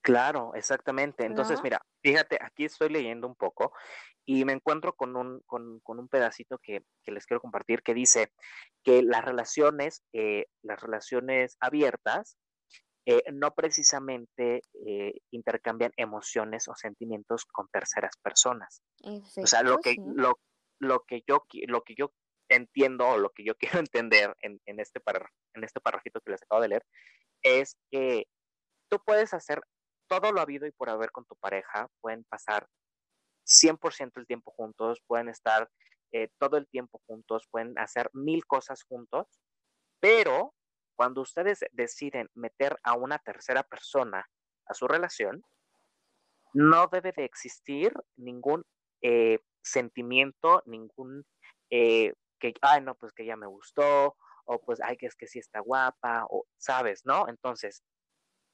Claro, 0.00 0.54
exactamente. 0.54 1.26
Entonces, 1.26 1.60
mira, 1.62 1.84
fíjate, 2.02 2.38
aquí 2.40 2.64
estoy 2.64 2.88
leyendo 2.88 3.26
un 3.26 3.34
poco 3.34 3.72
y 4.24 4.44
me 4.44 4.52
encuentro 4.52 4.94
con 4.94 5.16
un, 5.16 5.40
con, 5.40 5.80
con 5.80 5.98
un 5.98 6.08
pedacito 6.08 6.58
que, 6.58 6.84
que, 7.02 7.10
les 7.10 7.26
quiero 7.26 7.40
compartir 7.40 7.82
que 7.82 7.94
dice 7.94 8.32
que 8.84 9.02
las 9.02 9.24
relaciones, 9.24 10.04
eh, 10.12 10.46
las 10.62 10.80
relaciones 10.80 11.56
abiertas 11.60 12.36
eh, 13.04 13.22
no 13.32 13.52
precisamente 13.54 14.62
eh, 14.86 15.14
intercambian 15.30 15.92
emociones 15.96 16.68
o 16.68 16.74
sentimientos 16.74 17.44
con 17.46 17.68
terceras 17.68 18.16
personas. 18.22 18.82
o 19.02 19.46
sea, 19.46 19.62
lo 19.62 19.78
que, 19.78 19.96
lo, 20.14 20.38
lo, 20.78 21.00
que 21.04 21.22
yo, 21.26 21.44
lo 21.66 21.82
que 21.82 21.94
yo 21.96 22.12
entiendo 22.48 23.08
o 23.08 23.18
lo 23.18 23.30
que 23.30 23.44
yo 23.44 23.54
quiero 23.78 23.80
entender 23.80 24.36
en, 24.40 24.60
en 24.66 24.80
este, 24.80 25.00
par, 25.00 25.28
en 25.54 25.64
este 25.64 25.80
parrafito 25.80 26.20
que 26.20 26.32
les 26.32 26.42
acabo 26.42 26.62
de 26.62 26.68
leer 26.68 26.86
es 27.42 27.76
que 27.90 28.26
tú 28.88 28.98
puedes 29.04 29.34
hacer 29.34 29.60
todo 30.06 30.30
lo 30.30 30.40
habido 30.40 30.66
y 30.66 30.72
por 30.72 30.90
haber 30.90 31.10
con 31.10 31.24
tu 31.24 31.34
pareja, 31.36 31.88
pueden 32.00 32.24
pasar 32.24 32.68
100% 33.46 34.12
el 34.16 34.26
tiempo 34.26 34.52
juntos, 34.52 35.00
pueden 35.06 35.28
estar 35.28 35.68
eh, 36.12 36.28
todo 36.38 36.56
el 36.56 36.68
tiempo 36.68 37.00
juntos, 37.06 37.48
pueden 37.50 37.78
hacer 37.78 38.10
mil 38.12 38.44
cosas 38.46 38.82
juntos, 38.84 39.26
pero 40.00 40.54
cuando 41.02 41.22
ustedes 41.22 41.64
deciden 41.72 42.30
meter 42.32 42.76
a 42.84 42.94
una 42.94 43.18
tercera 43.18 43.64
persona 43.64 44.24
a 44.66 44.72
su 44.72 44.86
relación, 44.86 45.44
no 46.54 46.86
debe 46.86 47.10
de 47.10 47.24
existir 47.24 47.92
ningún 48.14 48.64
eh, 49.00 49.40
sentimiento, 49.64 50.62
ningún 50.64 51.26
eh, 51.70 52.14
que, 52.38 52.54
ay, 52.62 52.82
no, 52.82 52.94
pues 52.94 53.12
que 53.12 53.26
ya 53.26 53.34
me 53.36 53.48
gustó, 53.48 54.16
o 54.44 54.60
pues, 54.64 54.80
ay, 54.80 54.96
que 54.96 55.06
es 55.06 55.16
que 55.16 55.26
sí 55.26 55.40
está 55.40 55.58
guapa, 55.58 56.24
o 56.30 56.46
sabes, 56.56 57.04
¿no? 57.04 57.28
Entonces, 57.28 57.82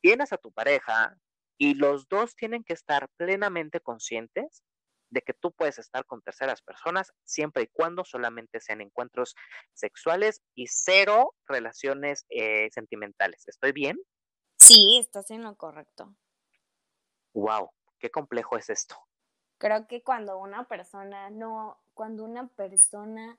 tienes 0.00 0.32
a 0.32 0.38
tu 0.38 0.50
pareja 0.50 1.18
y 1.58 1.74
los 1.74 2.08
dos 2.08 2.34
tienen 2.34 2.64
que 2.64 2.72
estar 2.72 3.10
plenamente 3.18 3.80
conscientes 3.80 4.64
de 5.10 5.22
que 5.22 5.34
tú 5.34 5.52
puedes 5.52 5.78
estar 5.78 6.04
con 6.04 6.22
terceras 6.22 6.62
personas 6.62 7.12
siempre 7.24 7.64
y 7.64 7.68
cuando 7.68 8.04
solamente 8.04 8.60
sean 8.60 8.80
encuentros 8.80 9.34
sexuales 9.74 10.42
y 10.54 10.66
cero 10.66 11.34
relaciones 11.46 12.26
eh, 12.28 12.68
sentimentales. 12.72 13.46
¿Estoy 13.48 13.72
bien? 13.72 13.98
Sí, 14.58 14.98
estás 14.98 15.30
en 15.30 15.42
lo 15.42 15.56
correcto. 15.56 16.14
Wow, 17.34 17.70
qué 17.98 18.10
complejo 18.10 18.56
es 18.56 18.68
esto. 18.70 18.96
Creo 19.58 19.86
que 19.86 20.02
cuando 20.02 20.38
una 20.38 20.68
persona 20.68 21.30
no, 21.30 21.80
cuando 21.94 22.24
una 22.24 22.48
persona 22.48 23.38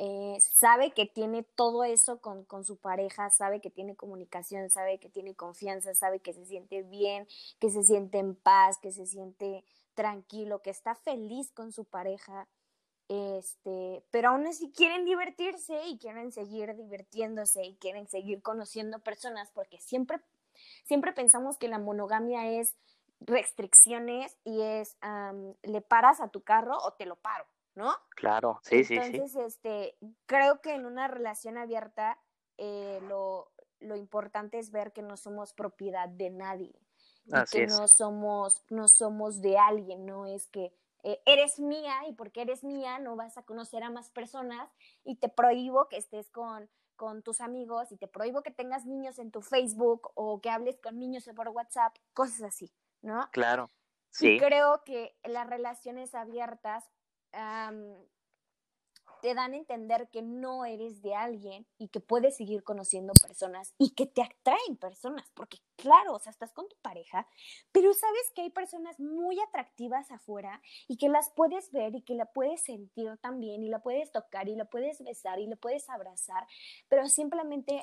eh, 0.00 0.38
sabe 0.40 0.92
que 0.92 1.06
tiene 1.06 1.42
todo 1.42 1.84
eso 1.84 2.20
con, 2.20 2.44
con, 2.44 2.64
su 2.64 2.76
pareja, 2.76 3.30
sabe 3.30 3.60
que 3.60 3.70
tiene 3.70 3.96
comunicación, 3.96 4.70
sabe 4.70 5.00
que 5.00 5.08
tiene 5.08 5.34
confianza, 5.34 5.92
sabe 5.94 6.20
que 6.20 6.32
se 6.32 6.44
siente 6.44 6.82
bien, 6.82 7.26
que 7.58 7.70
se 7.70 7.82
siente 7.82 8.18
en 8.18 8.36
paz, 8.36 8.78
que 8.78 8.92
se 8.92 9.06
siente 9.06 9.64
tranquilo, 9.98 10.62
que 10.62 10.70
está 10.70 10.94
feliz 10.94 11.50
con 11.50 11.72
su 11.72 11.84
pareja, 11.84 12.46
este, 13.08 14.04
pero 14.12 14.28
aún 14.28 14.46
así 14.46 14.70
quieren 14.70 15.04
divertirse 15.04 15.88
y 15.88 15.98
quieren 15.98 16.30
seguir 16.30 16.76
divirtiéndose 16.76 17.64
y 17.64 17.76
quieren 17.78 18.06
seguir 18.06 18.40
conociendo 18.40 19.00
personas 19.00 19.50
porque 19.50 19.80
siempre, 19.80 20.20
siempre 20.84 21.12
pensamos 21.12 21.58
que 21.58 21.66
la 21.66 21.80
monogamia 21.80 22.46
es 22.46 22.76
restricciones 23.18 24.38
y 24.44 24.62
es 24.62 24.96
le 25.64 25.80
paras 25.80 26.20
a 26.20 26.28
tu 26.28 26.42
carro 26.44 26.78
o 26.78 26.92
te 26.92 27.04
lo 27.04 27.16
paro, 27.16 27.48
¿no? 27.74 27.92
Claro, 28.10 28.60
sí, 28.62 28.84
sí, 28.84 29.00
sí. 29.00 29.16
Entonces, 29.16 29.34
este, 29.34 29.96
creo 30.26 30.60
que 30.60 30.74
en 30.74 30.86
una 30.86 31.08
relación 31.08 31.58
abierta 31.58 32.20
eh, 32.56 33.00
lo, 33.08 33.50
lo 33.80 33.96
importante 33.96 34.60
es 34.60 34.70
ver 34.70 34.92
que 34.92 35.02
no 35.02 35.16
somos 35.16 35.54
propiedad 35.54 36.08
de 36.08 36.30
nadie 36.30 36.78
que 37.50 37.66
no 37.66 37.88
somos, 37.88 38.64
no 38.70 38.88
somos 38.88 39.40
de 39.40 39.58
alguien, 39.58 40.06
no 40.06 40.26
es 40.26 40.46
que 40.48 40.72
eh, 41.04 41.20
eres 41.26 41.58
mía 41.58 41.94
y 42.08 42.12
porque 42.12 42.42
eres 42.42 42.64
mía 42.64 42.98
no 42.98 43.16
vas 43.16 43.38
a 43.38 43.42
conocer 43.42 43.82
a 43.82 43.90
más 43.90 44.10
personas 44.10 44.68
y 45.04 45.16
te 45.16 45.28
prohíbo 45.28 45.88
que 45.88 45.96
estés 45.96 46.28
con, 46.30 46.68
con 46.96 47.22
tus 47.22 47.40
amigos 47.40 47.92
y 47.92 47.96
te 47.96 48.08
prohíbo 48.08 48.42
que 48.42 48.50
tengas 48.50 48.84
niños 48.84 49.18
en 49.18 49.30
tu 49.30 49.40
Facebook 49.40 50.10
o 50.14 50.40
que 50.40 50.50
hables 50.50 50.78
con 50.80 50.98
niños 50.98 51.28
por 51.36 51.48
WhatsApp, 51.48 51.96
cosas 52.12 52.42
así, 52.42 52.72
¿no? 53.02 53.28
Claro. 53.30 53.70
Sí. 54.10 54.30
Y 54.30 54.38
creo 54.38 54.82
que 54.84 55.16
las 55.22 55.48
relaciones 55.48 56.14
abiertas 56.14 56.84
te 59.20 59.34
dan 59.34 59.52
a 59.52 59.56
entender 59.56 60.08
que 60.10 60.22
no 60.22 60.64
eres 60.64 61.02
de 61.02 61.14
alguien 61.14 61.66
y 61.78 61.88
que 61.88 62.00
puedes 62.00 62.36
seguir 62.36 62.62
conociendo 62.64 63.12
personas 63.20 63.74
y 63.78 63.94
que 63.94 64.06
te 64.06 64.22
atraen 64.22 64.76
personas, 64.76 65.30
porque 65.34 65.58
claro, 65.78 66.14
o 66.14 66.18
sea, 66.18 66.30
estás 66.30 66.52
con 66.52 66.68
tu 66.68 66.76
pareja, 66.82 67.26
pero 67.72 67.94
sabes 67.94 68.30
que 68.34 68.42
hay 68.42 68.50
personas 68.50 68.98
muy 69.00 69.40
atractivas 69.40 70.10
afuera 70.10 70.60
y 70.88 70.98
que 70.98 71.08
las 71.08 71.30
puedes 71.30 71.70
ver 71.72 71.94
y 71.94 72.02
que 72.02 72.14
la 72.14 72.26
puedes 72.26 72.62
sentir 72.62 73.16
también 73.18 73.62
y 73.62 73.68
la 73.68 73.78
puedes 73.78 74.10
tocar 74.12 74.48
y 74.48 74.56
la 74.56 74.66
puedes 74.66 75.02
besar 75.02 75.38
y 75.38 75.46
la 75.46 75.56
puedes 75.56 75.88
abrazar, 75.88 76.46
pero 76.88 77.08
simplemente 77.08 77.80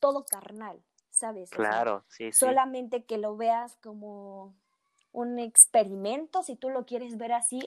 todo 0.00 0.24
carnal, 0.24 0.82
¿sabes? 1.10 1.50
Claro, 1.50 2.04
sí, 2.08 2.32
sí. 2.32 2.38
Solamente 2.38 3.04
que 3.04 3.16
lo 3.16 3.36
veas 3.36 3.76
como 3.76 4.54
un 5.12 5.38
experimento, 5.38 6.42
si 6.42 6.56
tú 6.56 6.68
lo 6.68 6.84
quieres 6.84 7.16
ver 7.16 7.32
así, 7.32 7.60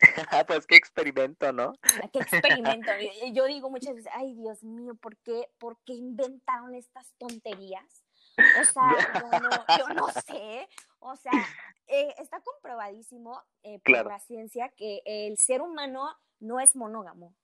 pues 0.46 0.66
qué 0.66 0.76
experimento, 0.76 1.52
¿no? 1.52 1.72
Qué 2.12 2.18
experimento. 2.18 2.90
Yo 3.32 3.46
digo 3.46 3.70
muchas 3.70 3.94
veces, 3.94 4.12
ay 4.14 4.34
Dios 4.34 4.62
mío, 4.62 4.94
¿por 4.94 5.16
qué, 5.18 5.48
¿por 5.58 5.78
qué 5.84 5.94
inventaron 5.94 6.74
estas 6.74 7.14
tonterías? 7.18 8.05
O 8.36 8.64
sea, 8.64 8.90
yo 9.78 9.88
no, 9.94 10.08
sé. 10.08 10.68
O 11.00 11.16
sea, 11.16 11.32
eh, 11.86 12.14
está 12.18 12.40
comprobadísimo 12.40 13.42
eh, 13.62 13.80
por 13.80 14.06
la 14.06 14.18
ciencia 14.20 14.68
que 14.70 15.02
el 15.04 15.36
ser 15.38 15.62
humano 15.62 16.16
no 16.40 16.60
es 16.60 16.76
monógamo. 16.76 17.34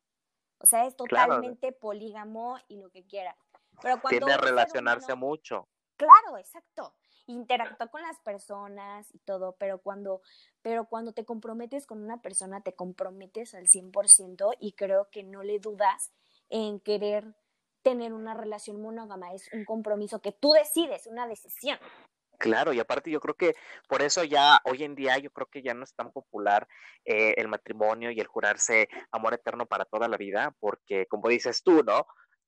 O 0.59 0.67
sea, 0.67 0.87
es 0.87 0.97
totalmente 0.97 1.73
polígamo 1.73 2.59
y 2.69 2.77
lo 2.77 2.91
que 2.91 3.05
quiera. 3.05 3.37
Pero 3.81 4.01
cuando 4.01 4.27
Tiende 4.27 4.35
a 4.35 4.37
relacionarse 4.37 5.15
mucho. 5.15 5.69
Claro, 5.97 6.37
exacto 6.39 6.95
interactúa 7.27 7.89
con 7.89 8.03
las 8.03 8.19
personas 8.21 9.09
y 9.15 9.19
todo, 9.19 9.57
pero 9.59 9.79
cuando, 9.79 10.23
pero 10.61 10.87
cuando 10.87 11.13
te 11.13 11.25
comprometes 11.25 11.87
con 11.87 12.03
una 12.03 12.21
persona, 12.21 12.63
te 12.63 12.75
comprometes 12.75 13.55
al 13.55 13.69
100% 13.69 14.57
y 14.61 14.73
creo 14.73 15.09
que 15.11 15.23
no 15.23 15.43
le 15.43 15.59
dudas 15.59 16.13
en 16.49 16.81
querer 16.81 17.35
tener 17.83 18.13
una 18.13 18.35
relación 18.35 18.81
monógama, 18.81 19.33
es 19.33 19.49
un 19.53 19.65
compromiso 19.65 20.21
que 20.21 20.33
tú 20.33 20.53
decides, 20.53 21.07
una 21.07 21.27
decisión. 21.27 21.79
Claro, 22.39 22.73
y 22.73 22.81
aparte 22.81 23.11
yo 23.11 23.21
creo 23.21 23.37
que 23.37 23.55
por 23.89 24.03
eso 24.03 24.25
ya 24.25 24.61
hoy 24.65 24.83
en 24.83 24.97
día 24.97 25.17
yo 25.19 25.31
creo 25.31 25.47
que 25.47 25.63
ya 25.63 25.75
no 25.75 25.85
es 25.85 25.95
tan 25.95 26.11
popular 26.11 26.67
eh, 27.05 27.35
el 27.37 27.47
matrimonio 27.47 28.11
y 28.11 28.19
el 28.19 28.27
jurarse 28.27 28.89
amor 29.13 29.35
eterno 29.35 29.67
para 29.67 29.85
toda 29.85 30.09
la 30.09 30.17
vida, 30.17 30.53
porque 30.59 31.07
como 31.07 31.29
dices 31.29 31.63
tú, 31.63 31.85
¿no? 31.85 32.05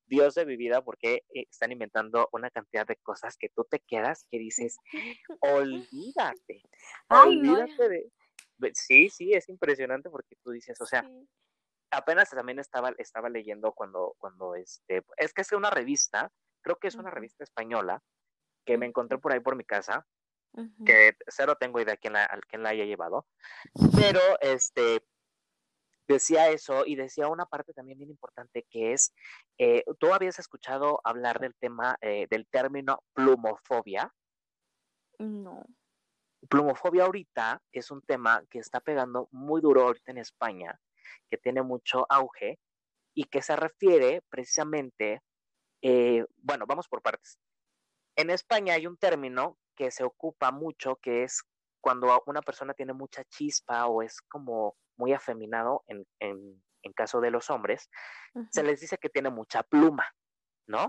Dios 0.07 0.35
de 0.35 0.45
mi 0.45 0.57
vida, 0.57 0.83
porque 0.83 1.23
eh, 1.33 1.45
están 1.49 1.71
inventando 1.71 2.27
una 2.33 2.49
cantidad 2.49 2.85
de 2.85 2.97
cosas 2.97 3.37
que 3.37 3.49
tú 3.49 3.65
te 3.69 3.79
quedas 3.79 4.27
que 4.29 4.37
dices, 4.37 4.77
olvídate, 5.39 6.63
olvídate 7.09 7.89
de... 7.89 8.11
Sí, 8.73 9.09
sí, 9.09 9.33
es 9.33 9.49
impresionante 9.49 10.09
porque 10.09 10.35
tú 10.43 10.51
dices, 10.51 10.79
o 10.81 10.85
sea, 10.85 11.09
apenas 11.95 12.29
también 12.29 12.59
estaba, 12.59 12.91
estaba 12.97 13.29
leyendo 13.29 13.73
cuando, 13.73 14.15
cuando 14.17 14.55
este, 14.55 15.03
es 15.17 15.33
que 15.33 15.41
es 15.41 15.51
una 15.51 15.69
revista, 15.69 16.31
creo 16.61 16.77
que 16.77 16.87
es 16.87 16.95
una 16.95 17.11
revista 17.11 17.43
española, 17.43 18.01
que 18.65 18.77
me 18.77 18.85
encontré 18.85 19.17
por 19.17 19.31
ahí 19.31 19.39
por 19.39 19.55
mi 19.55 19.63
casa, 19.63 20.05
que 20.85 21.17
cero 21.27 21.57
tengo 21.59 21.81
idea 21.81 21.97
quién 21.97 22.13
la, 22.13 22.39
quién 22.47 22.63
la 22.63 22.69
haya 22.69 22.85
llevado, 22.85 23.27
pero 23.93 24.21
este, 24.39 25.05
decía 26.07 26.49
eso 26.49 26.85
y 26.85 26.95
decía 26.95 27.27
una 27.27 27.45
parte 27.45 27.73
también 27.73 27.97
bien 27.97 28.09
importante 28.09 28.65
que 28.69 28.93
es, 28.93 29.13
eh, 29.57 29.83
¿tú 29.99 30.13
habías 30.13 30.39
escuchado 30.39 31.01
hablar 31.03 31.39
del 31.39 31.55
tema, 31.55 31.97
eh, 32.01 32.27
del 32.29 32.47
término 32.47 33.03
plumofobia? 33.13 34.13
No. 35.19 35.65
Plumofobia 36.49 37.05
ahorita 37.05 37.61
es 37.71 37.91
un 37.91 38.01
tema 38.01 38.43
que 38.49 38.59
está 38.59 38.79
pegando 38.79 39.27
muy 39.31 39.61
duro 39.61 39.83
ahorita 39.83 40.11
en 40.11 40.19
España, 40.19 40.79
que 41.29 41.37
tiene 41.37 41.61
mucho 41.61 42.05
auge 42.09 42.59
y 43.13 43.25
que 43.25 43.41
se 43.41 43.55
refiere 43.55 44.21
precisamente, 44.29 45.21
eh, 45.81 46.25
bueno, 46.37 46.65
vamos 46.67 46.87
por 46.87 47.01
partes. 47.01 47.39
En 48.17 48.29
España 48.29 48.73
hay 48.73 48.87
un 48.87 48.97
término 48.97 49.57
que 49.75 49.91
se 49.91 50.03
ocupa 50.03 50.51
mucho, 50.51 50.97
que 50.97 51.23
es 51.23 51.43
cuando 51.81 52.23
una 52.25 52.41
persona 52.41 52.73
tiene 52.73 52.93
mucha 52.93 53.23
chispa 53.25 53.85
o 53.87 54.01
es 54.01 54.21
como 54.21 54.75
muy 54.97 55.13
afeminado 55.13 55.83
en, 55.87 56.05
en, 56.19 56.61
caso 56.95 57.19
de 57.19 57.31
los 57.31 57.49
hombres, 57.49 57.89
se 58.51 58.63
les 58.63 58.79
dice 58.79 58.97
que 58.97 59.09
tiene 59.09 59.29
mucha 59.29 59.63
pluma, 59.63 60.05
¿no? 60.67 60.87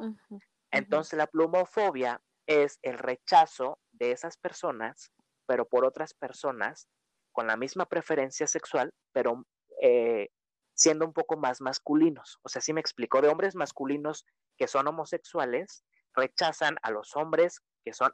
Entonces 0.70 1.16
la 1.16 1.26
plumofobia 1.26 2.20
es 2.46 2.78
el 2.82 2.98
rechazo 2.98 3.80
de 3.92 4.12
esas 4.12 4.36
personas, 4.36 5.10
pero 5.46 5.66
por 5.66 5.84
otras 5.84 6.14
personas 6.14 6.88
con 7.32 7.46
la 7.46 7.56
misma 7.56 7.86
preferencia 7.86 8.46
sexual, 8.46 8.92
pero 9.12 9.44
eh, 9.80 10.30
siendo 10.74 11.06
un 11.06 11.12
poco 11.12 11.36
más 11.36 11.60
masculinos. 11.60 12.38
O 12.42 12.48
sea, 12.48 12.60
sí 12.60 12.72
me 12.72 12.80
explico, 12.80 13.20
de 13.20 13.28
hombres 13.28 13.54
masculinos 13.54 14.26
que 14.56 14.68
son 14.68 14.86
homosexuales, 14.86 15.84
rechazan 16.14 16.76
a 16.82 16.90
los 16.90 17.16
hombres 17.16 17.60
que 17.84 17.92
son 17.92 18.12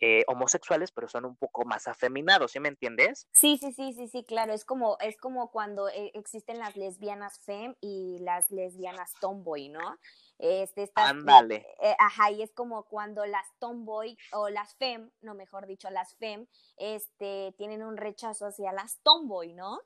eh, 0.00 0.22
homosexuales, 0.28 0.92
pero 0.92 1.08
son 1.08 1.24
un 1.24 1.36
poco 1.36 1.64
más 1.64 1.88
afeminados, 1.88 2.52
¿sí 2.52 2.60
me 2.60 2.68
entiendes? 2.68 3.26
Sí, 3.32 3.58
sí, 3.58 3.72
sí, 3.72 3.92
sí, 3.92 4.06
sí, 4.06 4.24
claro. 4.24 4.52
Es 4.52 4.64
como, 4.64 4.96
es 5.00 5.16
como 5.16 5.50
cuando 5.50 5.88
eh, 5.88 6.12
existen 6.14 6.60
las 6.60 6.76
lesbianas 6.76 7.40
fem 7.40 7.74
y 7.80 8.18
las 8.20 8.48
lesbianas 8.52 9.12
tomboy, 9.20 9.70
¿no? 9.70 9.98
Este, 10.38 10.88
Ándale. 10.94 11.66
Eh, 11.82 11.96
ajá, 11.98 12.30
y 12.30 12.42
es 12.42 12.52
como 12.52 12.84
cuando 12.84 13.26
las 13.26 13.46
tomboy 13.58 14.16
o 14.32 14.48
las 14.50 14.76
fem, 14.76 15.10
no 15.20 15.34
mejor 15.34 15.66
dicho, 15.66 15.90
las 15.90 16.14
fem, 16.14 16.46
este, 16.76 17.52
tienen 17.58 17.82
un 17.82 17.96
rechazo 17.96 18.46
hacia 18.46 18.72
las 18.72 19.00
tomboy, 19.02 19.52
¿no? 19.52 19.80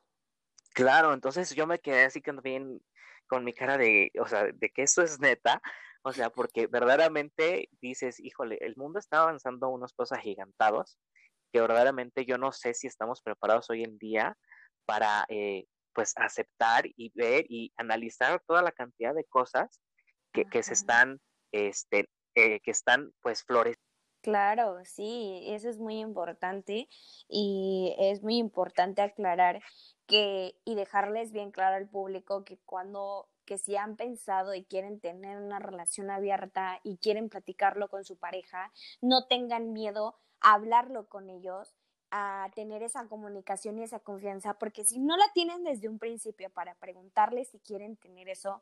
Claro, 0.73 1.13
entonces 1.13 1.53
yo 1.55 1.67
me 1.67 1.79
quedé 1.79 2.05
así 2.05 2.21
también 2.21 2.81
con 3.27 3.43
mi 3.43 3.53
cara 3.53 3.77
de, 3.77 4.11
o 4.19 4.27
sea, 4.27 4.45
de 4.51 4.69
que 4.69 4.83
eso 4.83 5.01
es 5.01 5.19
neta, 5.19 5.61
o 6.03 6.11
sea, 6.11 6.29
porque 6.29 6.67
verdaderamente 6.67 7.69
dices, 7.81 8.19
híjole, 8.19 8.57
el 8.61 8.75
mundo 8.75 8.99
está 8.99 9.21
avanzando 9.21 9.67
a 9.67 9.69
unos 9.69 9.93
pasos 9.93 10.17
agigantados 10.17 10.99
que 11.51 11.61
verdaderamente 11.61 12.25
yo 12.25 12.37
no 12.37 12.51
sé 12.51 12.73
si 12.73 12.87
estamos 12.87 13.21
preparados 13.21 13.69
hoy 13.69 13.83
en 13.83 13.97
día 13.99 14.35
para, 14.85 15.25
eh, 15.29 15.65
pues, 15.93 16.13
aceptar 16.17 16.85
y 16.85 17.11
ver 17.15 17.45
y 17.47 17.71
analizar 17.77 18.41
toda 18.47 18.63
la 18.63 18.71
cantidad 18.71 19.13
de 19.13 19.23
cosas 19.25 19.79
que, 20.33 20.45
que 20.45 20.63
se 20.63 20.73
están, 20.73 21.21
este, 21.51 22.09
eh, 22.35 22.59
que 22.61 22.71
están, 22.71 23.13
pues, 23.21 23.43
flores. 23.43 23.77
Claro, 24.23 24.77
sí, 24.85 25.43
eso 25.47 25.67
es 25.67 25.79
muy 25.79 25.99
importante 25.99 26.87
y 27.27 27.93
es 27.99 28.23
muy 28.23 28.37
importante 28.37 29.01
aclarar 29.01 29.61
que 30.07 30.55
y 30.63 30.75
dejarles 30.75 31.33
bien 31.33 31.51
claro 31.51 31.75
al 31.75 31.89
público 31.89 32.45
que 32.45 32.57
cuando 32.65 33.27
que 33.45 33.57
si 33.57 33.75
han 33.75 33.97
pensado 33.97 34.55
y 34.55 34.63
quieren 34.63 35.01
tener 35.01 35.37
una 35.41 35.59
relación 35.59 36.09
abierta 36.09 36.79
y 36.83 36.99
quieren 36.99 37.27
platicarlo 37.27 37.89
con 37.89 38.05
su 38.05 38.15
pareja, 38.17 38.71
no 39.01 39.27
tengan 39.27 39.73
miedo 39.73 40.15
a 40.39 40.53
hablarlo 40.53 41.09
con 41.09 41.29
ellos, 41.29 41.75
a 42.09 42.49
tener 42.55 42.81
esa 42.81 43.05
comunicación 43.09 43.77
y 43.77 43.83
esa 43.83 43.99
confianza, 43.99 44.53
porque 44.53 44.85
si 44.85 44.99
no 44.99 45.17
la 45.17 45.25
tienen 45.33 45.65
desde 45.65 45.89
un 45.89 45.99
principio 45.99 46.49
para 46.49 46.75
preguntarles 46.75 47.49
si 47.49 47.59
quieren 47.59 47.97
tener 47.97 48.29
eso, 48.29 48.61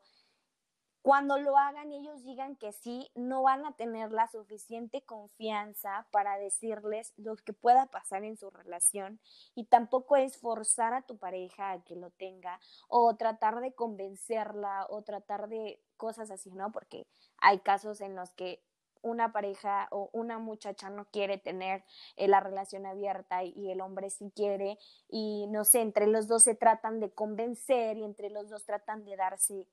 cuando 1.02 1.36
lo 1.36 1.58
hagan 1.58 1.90
ellos 1.90 2.22
digan 2.22 2.54
que 2.54 2.72
sí, 2.72 3.10
no 3.16 3.42
van 3.42 3.66
a 3.66 3.74
tener 3.74 4.12
la 4.12 4.28
suficiente 4.28 5.02
confianza 5.02 6.06
para 6.12 6.38
decirles 6.38 7.12
lo 7.16 7.34
que 7.36 7.52
pueda 7.52 7.86
pasar 7.86 8.22
en 8.24 8.36
su 8.36 8.50
relación 8.50 9.20
y 9.56 9.64
tampoco 9.64 10.16
es 10.16 10.38
forzar 10.38 10.94
a 10.94 11.02
tu 11.02 11.18
pareja 11.18 11.72
a 11.72 11.82
que 11.82 11.96
lo 11.96 12.10
tenga 12.10 12.60
o 12.88 13.16
tratar 13.16 13.60
de 13.60 13.74
convencerla 13.74 14.86
o 14.90 15.02
tratar 15.02 15.48
de 15.48 15.82
cosas 15.96 16.30
así, 16.30 16.52
¿no? 16.52 16.70
Porque 16.70 17.06
hay 17.38 17.58
casos 17.60 18.00
en 18.00 18.14
los 18.14 18.30
que 18.32 18.62
una 19.02 19.32
pareja 19.32 19.88
o 19.90 20.08
una 20.12 20.38
muchacha 20.38 20.88
no 20.88 21.06
quiere 21.06 21.36
tener 21.36 21.84
eh, 22.16 22.28
la 22.28 22.38
relación 22.38 22.86
abierta 22.86 23.42
y 23.42 23.70
el 23.70 23.80
hombre 23.80 24.10
sí 24.10 24.32
quiere 24.34 24.78
y 25.08 25.46
no 25.48 25.64
sé, 25.64 25.80
entre 25.80 26.06
los 26.06 26.28
dos 26.28 26.44
se 26.44 26.54
tratan 26.54 27.00
de 27.00 27.10
convencer 27.10 27.96
y 27.98 28.04
entre 28.04 28.30
los 28.30 28.48
dos 28.48 28.64
tratan 28.64 29.04
de 29.04 29.16
darse 29.16 29.66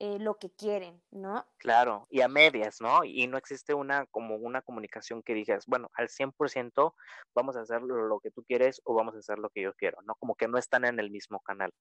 eh, 0.00 0.18
lo 0.18 0.38
que 0.38 0.50
quieren, 0.50 1.02
¿no? 1.10 1.46
Claro, 1.58 2.06
y 2.10 2.20
a 2.20 2.28
medias, 2.28 2.80
¿no? 2.80 3.04
Y 3.04 3.26
no 3.26 3.36
existe 3.36 3.74
una 3.74 4.06
como 4.06 4.36
una 4.36 4.62
comunicación 4.62 5.22
que 5.22 5.34
digas, 5.34 5.66
bueno, 5.66 5.90
al 5.94 6.08
100% 6.08 6.94
vamos 7.34 7.56
a 7.56 7.62
hacer 7.62 7.82
lo 7.82 8.20
que 8.20 8.30
tú 8.30 8.44
quieres 8.44 8.80
o 8.84 8.94
vamos 8.94 9.14
a 9.16 9.18
hacer 9.18 9.38
lo 9.38 9.50
que 9.50 9.62
yo 9.62 9.74
quiero, 9.74 10.00
¿no? 10.02 10.14
Como 10.16 10.34
que 10.34 10.48
no 10.48 10.58
están 10.58 10.84
en 10.84 11.00
el 11.00 11.10
mismo 11.10 11.40
canal. 11.40 11.72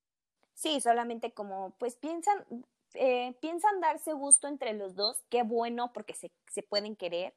Sí, 0.54 0.82
solamente 0.82 1.34
como, 1.34 1.76
pues 1.78 1.98
piensan, 1.98 2.46
eh, 2.94 3.36
piensan 3.42 3.80
darse 3.82 4.14
gusto 4.14 4.48
entre 4.48 4.74
los 4.74 4.96
dos, 4.96 5.24
qué 5.30 5.44
bueno 5.44 5.92
porque 5.94 6.14
se, 6.14 6.32
se 6.52 6.64
pueden 6.64 6.96
querer, 6.96 7.34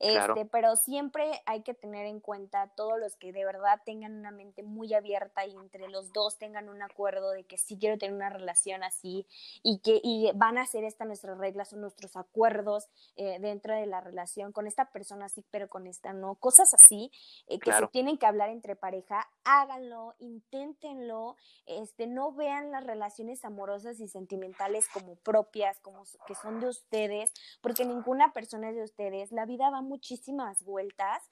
este, 0.00 0.44
pero 0.46 0.76
siempre 0.76 1.42
hay 1.46 1.62
que 1.62 1.74
tener 1.74 2.06
en 2.06 2.20
cuenta 2.20 2.68
todos 2.76 2.98
los 2.98 3.16
que 3.16 3.32
de 3.32 3.44
verdad 3.44 3.80
tengan 3.84 4.18
una 4.18 4.30
mente 4.30 4.62
muy 4.62 4.92
abierta 4.92 5.46
y 5.46 5.52
entre 5.52 5.88
los 5.88 6.12
dos 6.12 6.38
tengan 6.38 6.68
un 6.68 6.82
acuerdo 6.82 7.30
de 7.30 7.44
que 7.44 7.58
sí 7.58 7.78
quiero 7.78 7.98
tener 7.98 8.14
una 8.14 8.30
relación 8.30 8.82
así 8.82 9.26
y 9.62 9.78
que 9.78 10.00
y 10.02 10.30
van 10.34 10.58
a 10.58 10.62
hacer 10.62 10.84
estas 10.84 11.06
nuestras 11.06 11.38
reglas 11.38 11.72
o 11.72 11.76
nuestros 11.76 12.16
acuerdos 12.16 12.88
eh, 13.16 13.38
dentro 13.40 13.74
de 13.74 13.86
la 13.86 14.00
relación 14.00 14.52
con 14.52 14.66
esta 14.66 14.90
persona 14.90 15.28
sí, 15.28 15.44
pero 15.50 15.68
con 15.68 15.86
esta 15.86 16.12
no, 16.12 16.34
cosas 16.34 16.74
así 16.74 17.10
eh, 17.46 17.58
que 17.58 17.72
se 17.72 17.86
tienen 17.88 18.18
que 18.18 18.26
hablar 18.26 18.50
entre 18.50 18.76
pareja, 18.76 19.28
háganlo, 19.44 20.14
inténtenlo, 20.18 21.36
este, 21.66 22.06
no 22.06 22.32
vean 22.32 22.70
las 22.70 22.84
relaciones 22.84 23.44
amorosas 23.44 24.00
y 24.00 24.08
sentimentales 24.08 24.83
como 24.88 25.16
propias, 25.16 25.78
como 25.80 26.04
que 26.26 26.34
son 26.34 26.60
de 26.60 26.68
ustedes, 26.68 27.32
porque 27.60 27.84
ninguna 27.84 28.32
persona 28.32 28.70
es 28.70 28.76
de 28.76 28.84
ustedes, 28.84 29.32
la 29.32 29.46
vida 29.46 29.70
va 29.70 29.80
muchísimas 29.80 30.62
vueltas 30.64 31.22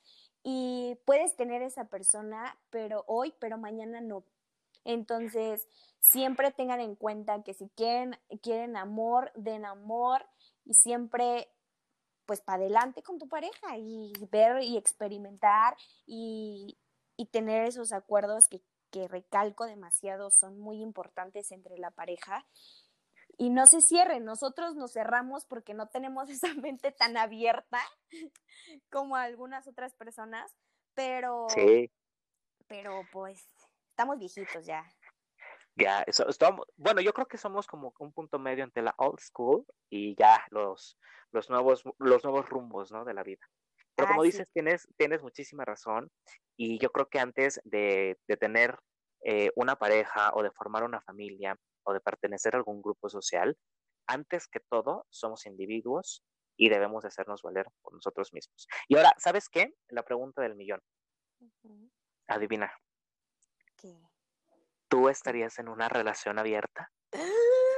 y 0.42 0.98
puedes 1.04 1.36
tener 1.36 1.62
esa 1.62 1.84
persona, 1.84 2.58
pero 2.70 3.04
hoy, 3.06 3.34
pero 3.38 3.58
mañana 3.58 4.00
no. 4.00 4.24
Entonces, 4.84 5.68
siempre 6.00 6.50
tengan 6.50 6.80
en 6.80 6.96
cuenta 6.96 7.42
que 7.42 7.54
si 7.54 7.68
quieren, 7.70 8.18
quieren 8.42 8.76
amor, 8.76 9.30
den 9.34 9.64
amor 9.64 10.26
y 10.64 10.74
siempre 10.74 11.48
pues 12.26 12.40
para 12.40 12.62
adelante 12.62 13.02
con 13.02 13.18
tu 13.18 13.28
pareja 13.28 13.76
y 13.78 14.12
ver 14.30 14.62
y 14.62 14.76
experimentar 14.76 15.76
y, 16.06 16.78
y 17.16 17.26
tener 17.26 17.64
esos 17.64 17.92
acuerdos 17.92 18.48
que, 18.48 18.62
que 18.90 19.08
recalco 19.08 19.66
demasiado 19.66 20.30
son 20.30 20.58
muy 20.58 20.80
importantes 20.80 21.50
entre 21.52 21.78
la 21.78 21.90
pareja 21.90 22.46
y 23.42 23.50
no 23.50 23.66
se 23.66 23.80
cierren. 23.80 24.24
Nosotros 24.24 24.76
nos 24.76 24.92
cerramos 24.92 25.46
porque 25.46 25.74
no 25.74 25.88
tenemos 25.88 26.28
esa 26.30 26.54
mente 26.54 26.92
tan 26.92 27.16
abierta 27.16 27.80
como 28.90 29.16
algunas 29.16 29.66
otras 29.66 29.94
personas, 29.94 30.54
pero, 30.94 31.48
sí. 31.48 31.90
pero 32.68 33.00
pues 33.10 33.44
estamos 33.90 34.20
viejitos 34.20 34.64
ya. 34.64 34.84
Ya, 35.74 36.02
eso, 36.02 36.28
estamos, 36.28 36.66
bueno, 36.76 37.00
yo 37.00 37.12
creo 37.12 37.26
que 37.26 37.38
somos 37.38 37.66
como 37.66 37.92
un 37.98 38.12
punto 38.12 38.38
medio 38.38 38.62
entre 38.62 38.82
la 38.82 38.94
old 38.98 39.18
school 39.18 39.64
y 39.90 40.14
ya 40.14 40.46
los, 40.50 40.96
los 41.32 41.50
nuevos, 41.50 41.82
los 41.98 42.22
nuevos 42.22 42.48
rumbos, 42.48 42.92
¿no? 42.92 43.04
De 43.04 43.14
la 43.14 43.24
vida. 43.24 43.44
Pero 43.96 44.08
como 44.08 44.22
ah, 44.22 44.24
dices, 44.24 44.46
tienes, 44.52 44.86
tienes 44.96 45.20
muchísima 45.20 45.64
razón 45.64 46.12
y 46.56 46.78
yo 46.78 46.90
creo 46.92 47.08
que 47.08 47.18
antes 47.18 47.60
de, 47.64 48.18
de 48.28 48.36
tener 48.36 48.78
eh, 49.24 49.50
una 49.56 49.76
pareja 49.76 50.30
o 50.34 50.42
de 50.44 50.50
formar 50.52 50.84
una 50.84 51.00
familia, 51.00 51.56
o 51.84 51.92
de 51.92 52.00
pertenecer 52.00 52.54
a 52.54 52.58
algún 52.58 52.82
grupo 52.82 53.08
social, 53.08 53.56
antes 54.06 54.48
que 54.48 54.60
todo 54.60 55.06
somos 55.10 55.46
individuos 55.46 56.24
y 56.56 56.68
debemos 56.68 57.02
de 57.02 57.08
hacernos 57.08 57.42
valer 57.42 57.66
por 57.82 57.94
nosotros 57.94 58.32
mismos. 58.32 58.68
Y 58.88 58.96
ahora, 58.96 59.14
¿sabes 59.18 59.48
qué? 59.48 59.74
La 59.88 60.02
pregunta 60.02 60.42
del 60.42 60.54
millón. 60.54 60.80
Adivina. 62.26 62.72
¿Qué? 63.76 63.98
¿Tú 64.88 65.08
estarías 65.08 65.58
en 65.58 65.68
una 65.68 65.88
relación 65.88 66.38
abierta? 66.38 66.90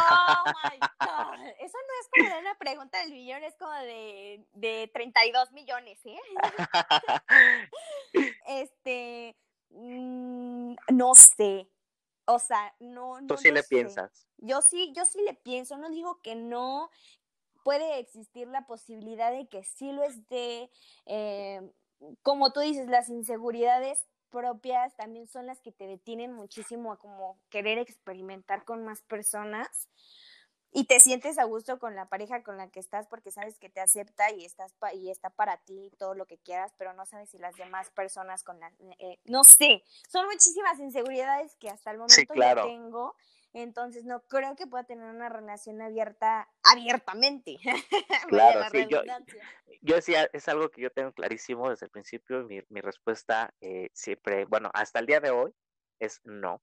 Oh 0.00 0.44
my 0.64 0.78
God. 1.00 1.46
Eso 1.60 1.78
no 1.78 1.94
es 2.00 2.08
como 2.10 2.34
de 2.34 2.40
una 2.40 2.54
pregunta 2.56 2.98
del 3.00 3.12
millón, 3.12 3.42
es 3.44 3.56
como 3.56 3.72
de, 3.72 4.46
de 4.52 4.90
32 4.92 5.52
millones, 5.52 6.00
¿eh? 6.04 6.18
este, 8.46 9.36
mm, 9.70 10.74
no 10.92 11.14
sé. 11.14 11.68
O 12.30 12.38
sea, 12.38 12.74
no. 12.78 13.18
Tú 13.26 13.38
sí 13.38 13.50
le 13.50 13.62
piensas. 13.62 14.28
Yo 14.36 14.60
sí, 14.60 14.92
yo 14.94 15.06
sí 15.06 15.18
le 15.22 15.32
pienso. 15.32 15.78
No 15.78 15.88
digo 15.88 16.20
que 16.22 16.34
no. 16.34 16.90
Puede 17.64 17.98
existir 17.98 18.46
la 18.48 18.66
posibilidad 18.66 19.32
de 19.32 19.48
que 19.48 19.64
sí 19.64 19.92
lo 19.92 20.02
esté. 20.04 20.70
Eh, 21.06 21.72
como 22.22 22.52
tú 22.52 22.60
dices, 22.60 22.86
las 22.86 23.08
inseguridades 23.08 24.06
propias 24.28 24.94
también 24.94 25.26
son 25.26 25.46
las 25.46 25.60
que 25.62 25.72
te 25.72 25.86
detienen 25.86 26.34
muchísimo 26.34 26.92
a 26.92 26.98
como 26.98 27.40
querer 27.48 27.78
experimentar 27.78 28.64
con 28.66 28.84
más 28.84 29.00
personas 29.02 29.88
y 30.70 30.84
te 30.84 31.00
sientes 31.00 31.38
a 31.38 31.44
gusto 31.44 31.78
con 31.78 31.94
la 31.94 32.08
pareja 32.08 32.42
con 32.42 32.56
la 32.56 32.70
que 32.70 32.80
estás 32.80 33.06
porque 33.06 33.30
sabes 33.30 33.58
que 33.58 33.68
te 33.68 33.80
acepta 33.80 34.30
y 34.32 34.44
estás 34.44 34.74
y 34.94 35.10
está 35.10 35.30
para 35.30 35.56
ti 35.58 35.90
todo 35.98 36.14
lo 36.14 36.26
que 36.26 36.38
quieras, 36.38 36.72
pero 36.76 36.92
no 36.92 37.06
sabes 37.06 37.30
si 37.30 37.38
las 37.38 37.56
demás 37.56 37.90
personas 37.90 38.44
con 38.44 38.60
la 38.60 38.72
eh, 38.98 39.18
no 39.24 39.44
sé, 39.44 39.82
son 40.08 40.26
muchísimas 40.26 40.78
inseguridades 40.78 41.56
que 41.56 41.70
hasta 41.70 41.90
el 41.90 41.98
momento 41.98 42.34
yo 42.34 42.62
tengo 42.62 43.14
entonces 43.52 44.04
no 44.04 44.22
creo 44.26 44.54
que 44.56 44.66
pueda 44.66 44.84
tener 44.84 45.08
una 45.08 45.28
relación 45.28 45.80
abierta 45.80 46.48
abiertamente. 46.62 47.58
Claro, 48.28 48.60
sí, 48.70 48.86
yo, 48.88 49.02
yo 49.80 49.94
decía, 49.94 50.28
es 50.32 50.48
algo 50.48 50.70
que 50.70 50.82
yo 50.82 50.90
tengo 50.90 51.12
clarísimo 51.12 51.70
desde 51.70 51.86
el 51.86 51.90
principio, 51.90 52.44
mi, 52.44 52.60
mi 52.68 52.80
respuesta 52.80 53.54
eh, 53.60 53.88
siempre, 53.94 54.44
bueno, 54.44 54.70
hasta 54.74 54.98
el 54.98 55.06
día 55.06 55.20
de 55.20 55.30
hoy 55.30 55.54
es 55.98 56.20
no. 56.24 56.60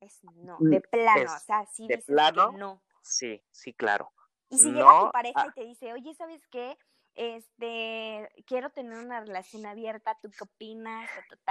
Es 0.00 0.22
no, 0.34 0.58
mm, 0.60 0.70
de 0.70 0.80
plano, 0.82 1.34
o 1.34 1.38
sea, 1.40 1.66
sí 1.66 1.88
de 1.88 1.98
plano, 1.98 2.52
no. 2.52 2.82
Sí, 3.04 3.42
sí, 3.50 3.72
claro. 3.74 4.12
Y 4.48 4.58
si 4.58 4.72
llega 4.72 5.00
tu 5.00 5.10
pareja 5.12 5.46
y 5.46 5.52
te 5.52 5.64
dice, 5.64 5.92
oye, 5.92 6.14
¿sabes 6.14 6.46
qué? 6.48 6.76
este, 7.14 8.28
quiero 8.46 8.70
tener 8.70 8.98
una 8.98 9.20
relación 9.20 9.66
abierta, 9.66 10.18
¿tú 10.20 10.30
qué 10.30 10.44
opinas? 10.44 11.08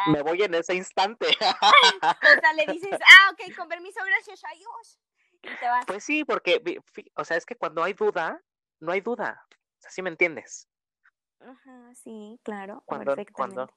Me 0.07 0.21
voy 0.21 0.43
en 0.43 0.53
ese 0.55 0.75
instante. 0.75 1.27
o 1.29 2.41
sea, 2.41 2.53
le 2.53 2.71
dices, 2.71 2.99
ah, 3.01 3.31
ok, 3.31 3.55
con 3.55 3.67
permiso, 3.67 3.99
gracias, 4.05 4.41
adiós. 4.43 4.99
Y 5.41 5.59
te 5.59 5.65
vas. 5.65 5.85
Pues 5.85 6.03
sí, 6.03 6.23
porque, 6.23 6.81
o 7.15 7.25
sea, 7.25 7.37
es 7.37 7.45
que 7.45 7.55
cuando 7.55 7.83
hay 7.83 7.93
duda, 7.93 8.41
no 8.79 8.91
hay 8.91 9.01
duda. 9.01 9.45
¿Sí 9.77 10.01
me 10.01 10.09
entiendes? 10.09 10.67
Ajá, 11.39 11.93
sí, 11.95 12.39
claro, 12.43 12.83
cuando, 12.85 13.15
Cuando, 13.33 13.69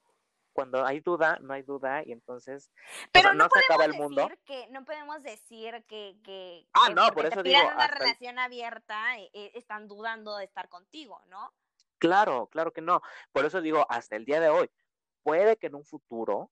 cuando 0.56 0.86
hay 0.86 1.00
duda, 1.00 1.38
no 1.42 1.52
hay 1.52 1.62
duda, 1.62 2.02
y 2.02 2.12
entonces 2.12 2.72
Pero 3.12 3.34
no, 3.34 3.46
se 3.52 3.60
acaba 3.60 3.84
el 3.84 3.92
mundo. 3.92 4.26
Que, 4.46 4.66
no 4.70 4.86
podemos 4.86 5.22
decir 5.22 5.84
que, 5.86 6.18
que, 6.24 6.66
ah, 6.72 6.88
no, 6.88 7.08
por 7.12 7.26
eso 7.26 7.42
digo, 7.42 7.60
una 7.62 7.86
relación 7.86 8.38
abierta, 8.38 9.18
eh, 9.18 9.28
eh, 9.34 9.52
están 9.54 9.86
dudando 9.86 10.34
de 10.38 10.44
estar 10.44 10.70
contigo, 10.70 11.20
¿no? 11.28 11.52
Claro, 11.98 12.46
claro 12.46 12.72
que 12.72 12.80
no. 12.80 13.02
Por 13.32 13.44
eso 13.44 13.60
digo, 13.60 13.86
hasta 13.90 14.16
el 14.16 14.24
día 14.24 14.40
de 14.40 14.48
hoy, 14.48 14.70
puede 15.22 15.58
que 15.58 15.66
en 15.66 15.74
un 15.74 15.84
futuro, 15.84 16.50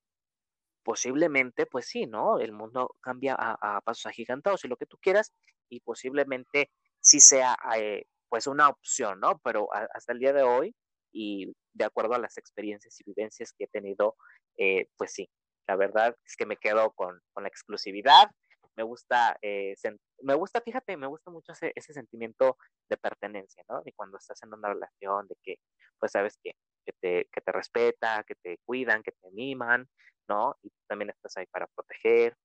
posiblemente, 0.83 1.65
pues 1.65 1.87
sí, 1.87 2.05
¿no? 2.05 2.37
El 2.37 2.51
mundo 2.51 2.95
cambia 3.01 3.35
a, 3.35 3.81
pasos 3.81 4.05
agigantados 4.05 4.63
y 4.65 4.67
lo 4.67 4.77
que 4.77 4.85
tú 4.85 4.99
quieras, 5.01 5.33
y 5.67 5.79
posiblemente 5.79 6.69
sí 6.99 7.19
sea, 7.19 7.57
eh, 7.75 8.05
pues, 8.29 8.45
una 8.45 8.69
opción, 8.69 9.19
¿no? 9.19 9.39
Pero 9.39 9.67
hasta 9.73 10.13
el 10.13 10.19
día 10.19 10.31
de 10.31 10.43
hoy, 10.43 10.75
y 11.11 11.55
de 11.75 11.85
acuerdo 11.85 12.15
a 12.15 12.19
las 12.19 12.37
experiencias 12.37 12.99
y 12.99 13.03
vivencias 13.03 13.53
que 13.53 13.65
he 13.65 13.67
tenido, 13.67 14.15
eh, 14.57 14.87
pues 14.97 15.11
sí, 15.13 15.29
la 15.67 15.75
verdad 15.75 16.15
es 16.25 16.35
que 16.35 16.45
me 16.45 16.57
quedo 16.57 16.91
con, 16.93 17.21
con 17.33 17.43
la 17.43 17.49
exclusividad 17.49 18.31
me 18.75 18.83
gusta, 18.83 19.37
eh, 19.41 19.75
me 20.21 20.35
gusta, 20.35 20.61
fíjate, 20.61 20.97
me 20.97 21.07
gusta 21.07 21.31
mucho 21.31 21.53
ese, 21.53 21.71
ese 21.75 21.93
sentimiento 21.93 22.57
de 22.89 22.97
pertenencia, 22.97 23.63
¿no? 23.69 23.81
De 23.83 23.93
cuando 23.93 24.17
estás 24.17 24.41
en 24.43 24.53
una 24.53 24.69
relación, 24.69 25.27
de 25.27 25.35
que, 25.41 25.55
pues 25.99 26.11
sabes 26.11 26.37
que, 26.43 26.53
que, 26.85 26.93
te, 26.99 27.29
que 27.31 27.41
te 27.41 27.51
respeta, 27.51 28.23
que 28.27 28.35
te 28.35 28.57
cuidan, 28.65 29.03
que 29.03 29.11
te 29.11 29.31
miman, 29.31 29.87
¿no? 30.27 30.57
Y 30.61 30.71
también 30.87 31.09
estás 31.09 31.37
ahí 31.37 31.45
para 31.47 31.67
proteger, 31.67 32.35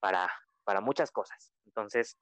para, 0.00 0.30
para 0.64 0.80
muchas 0.80 1.10
cosas. 1.10 1.52
Entonces, 1.66 2.16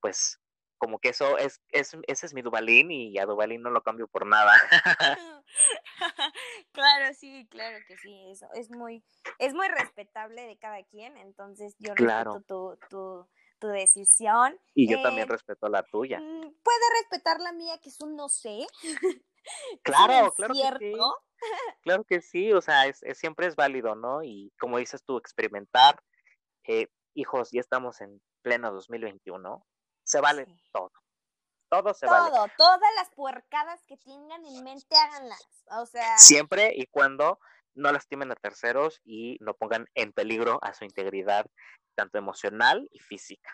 pues 0.00 0.40
como 0.82 0.98
que 0.98 1.10
eso 1.10 1.38
es, 1.38 1.62
es, 1.68 1.96
ese 2.08 2.26
es 2.26 2.34
mi 2.34 2.42
Dubalín 2.42 2.90
y 2.90 3.16
a 3.16 3.24
Dubalín 3.24 3.62
no 3.62 3.70
lo 3.70 3.84
cambio 3.84 4.08
por 4.08 4.26
nada. 4.26 4.52
claro, 6.72 7.14
sí, 7.14 7.46
claro 7.52 7.78
que 7.86 7.96
sí, 7.98 8.32
eso 8.32 8.48
es 8.54 8.68
muy, 8.68 9.04
es 9.38 9.54
muy 9.54 9.68
respetable 9.68 10.42
de 10.42 10.58
cada 10.58 10.82
quien, 10.82 11.16
entonces 11.18 11.76
yo 11.78 11.94
respeto 11.94 12.40
tu, 12.48 12.76
tu, 12.90 13.28
tu, 13.60 13.68
decisión. 13.68 14.58
Y 14.74 14.90
yo 14.90 15.00
también 15.02 15.28
eh, 15.28 15.30
respeto 15.30 15.68
la 15.68 15.84
tuya. 15.84 16.18
Mm, 16.18 16.52
puede 16.64 17.00
respetar 17.00 17.38
la 17.38 17.52
mía, 17.52 17.78
que 17.80 17.88
es 17.88 18.00
un 18.00 18.16
no 18.16 18.28
sé. 18.28 18.66
Claro, 19.82 20.32
claro 20.34 20.54
que 20.54 20.78
sí. 20.78 20.94
Claro 21.82 22.04
que 22.04 22.20
sí, 22.20 22.52
o 22.52 22.60
sea, 22.60 22.86
es, 22.86 23.04
siempre 23.14 23.46
es 23.46 23.54
válido, 23.54 23.94
¿no? 23.96 24.24
Y 24.24 24.52
como 24.58 24.78
dices 24.78 25.04
tú, 25.04 25.16
experimentar, 25.16 26.00
eh, 26.66 26.88
hijos, 27.14 27.50
ya 27.52 27.60
estamos 27.60 28.00
en 28.00 28.20
pleno 28.42 28.72
2021, 28.72 29.64
se 30.12 30.20
vale 30.20 30.46
todo. 30.72 30.92
Todo 31.70 31.94
se 31.94 32.06
vale. 32.06 32.30
Todo, 32.30 32.46
todas 32.58 32.94
las 32.96 33.10
puercadas 33.14 33.82
que 33.86 33.96
tengan 33.96 34.44
en 34.44 34.62
mente 34.62 34.94
háganlas. 34.94 35.64
O 35.70 35.86
sea. 35.86 36.18
Siempre 36.18 36.72
y 36.76 36.86
cuando 36.86 37.40
no 37.74 37.90
lastimen 37.90 38.30
a 38.30 38.34
terceros 38.34 39.00
y 39.04 39.38
no 39.40 39.54
pongan 39.54 39.86
en 39.94 40.12
peligro 40.12 40.58
a 40.62 40.74
su 40.74 40.84
integridad, 40.84 41.46
tanto 41.94 42.18
emocional 42.18 42.86
y 42.90 42.98
física. 43.00 43.50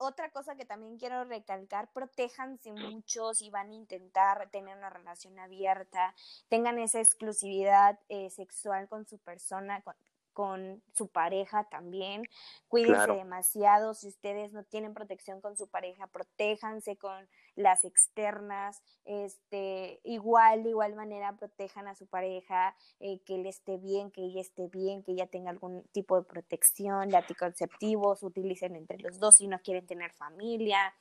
Otra 0.00 0.30
cosa 0.30 0.54
que 0.54 0.64
también 0.64 0.96
quiero 0.96 1.24
recalcar, 1.24 1.90
protéjanse 1.92 2.72
mucho 2.72 3.34
si 3.34 3.50
van 3.50 3.70
a 3.70 3.74
intentar 3.74 4.48
tener 4.50 4.76
una 4.76 4.90
relación 4.90 5.36
abierta, 5.40 6.14
tengan 6.48 6.78
esa 6.78 7.00
exclusividad 7.00 7.98
eh, 8.08 8.30
sexual 8.30 8.88
con 8.88 9.08
su 9.08 9.18
persona, 9.18 9.82
con, 9.82 9.96
con 10.38 10.80
su 10.94 11.08
pareja 11.08 11.64
también. 11.64 12.22
Cuídense 12.68 13.10
demasiado. 13.10 13.92
Si 13.92 14.06
ustedes 14.06 14.52
no 14.52 14.62
tienen 14.62 14.94
protección 14.94 15.40
con 15.40 15.56
su 15.56 15.66
pareja, 15.66 16.06
protéjanse 16.06 16.96
con 16.96 17.28
las 17.56 17.84
externas. 17.84 18.80
Este, 19.04 19.98
igual, 20.04 20.62
de 20.62 20.70
igual 20.70 20.94
manera, 20.94 21.32
protejan 21.32 21.88
a 21.88 21.96
su 21.96 22.06
pareja, 22.06 22.76
eh, 23.00 23.18
que 23.26 23.34
él 23.34 23.46
esté 23.46 23.78
bien, 23.78 24.12
que 24.12 24.22
ella 24.22 24.40
esté 24.40 24.68
bien, 24.68 25.02
que 25.02 25.10
ella 25.10 25.26
tenga 25.26 25.50
algún 25.50 25.82
tipo 25.90 26.16
de 26.16 26.22
protección, 26.22 27.08
de 27.08 27.16
anticonceptivos, 27.16 28.22
utilicen 28.22 28.76
entre 28.76 28.98
los 28.98 29.18
dos 29.18 29.38
si 29.38 29.48
no 29.48 29.58
quieren 29.58 29.88
tener 29.88 30.12
familia. 30.12 30.94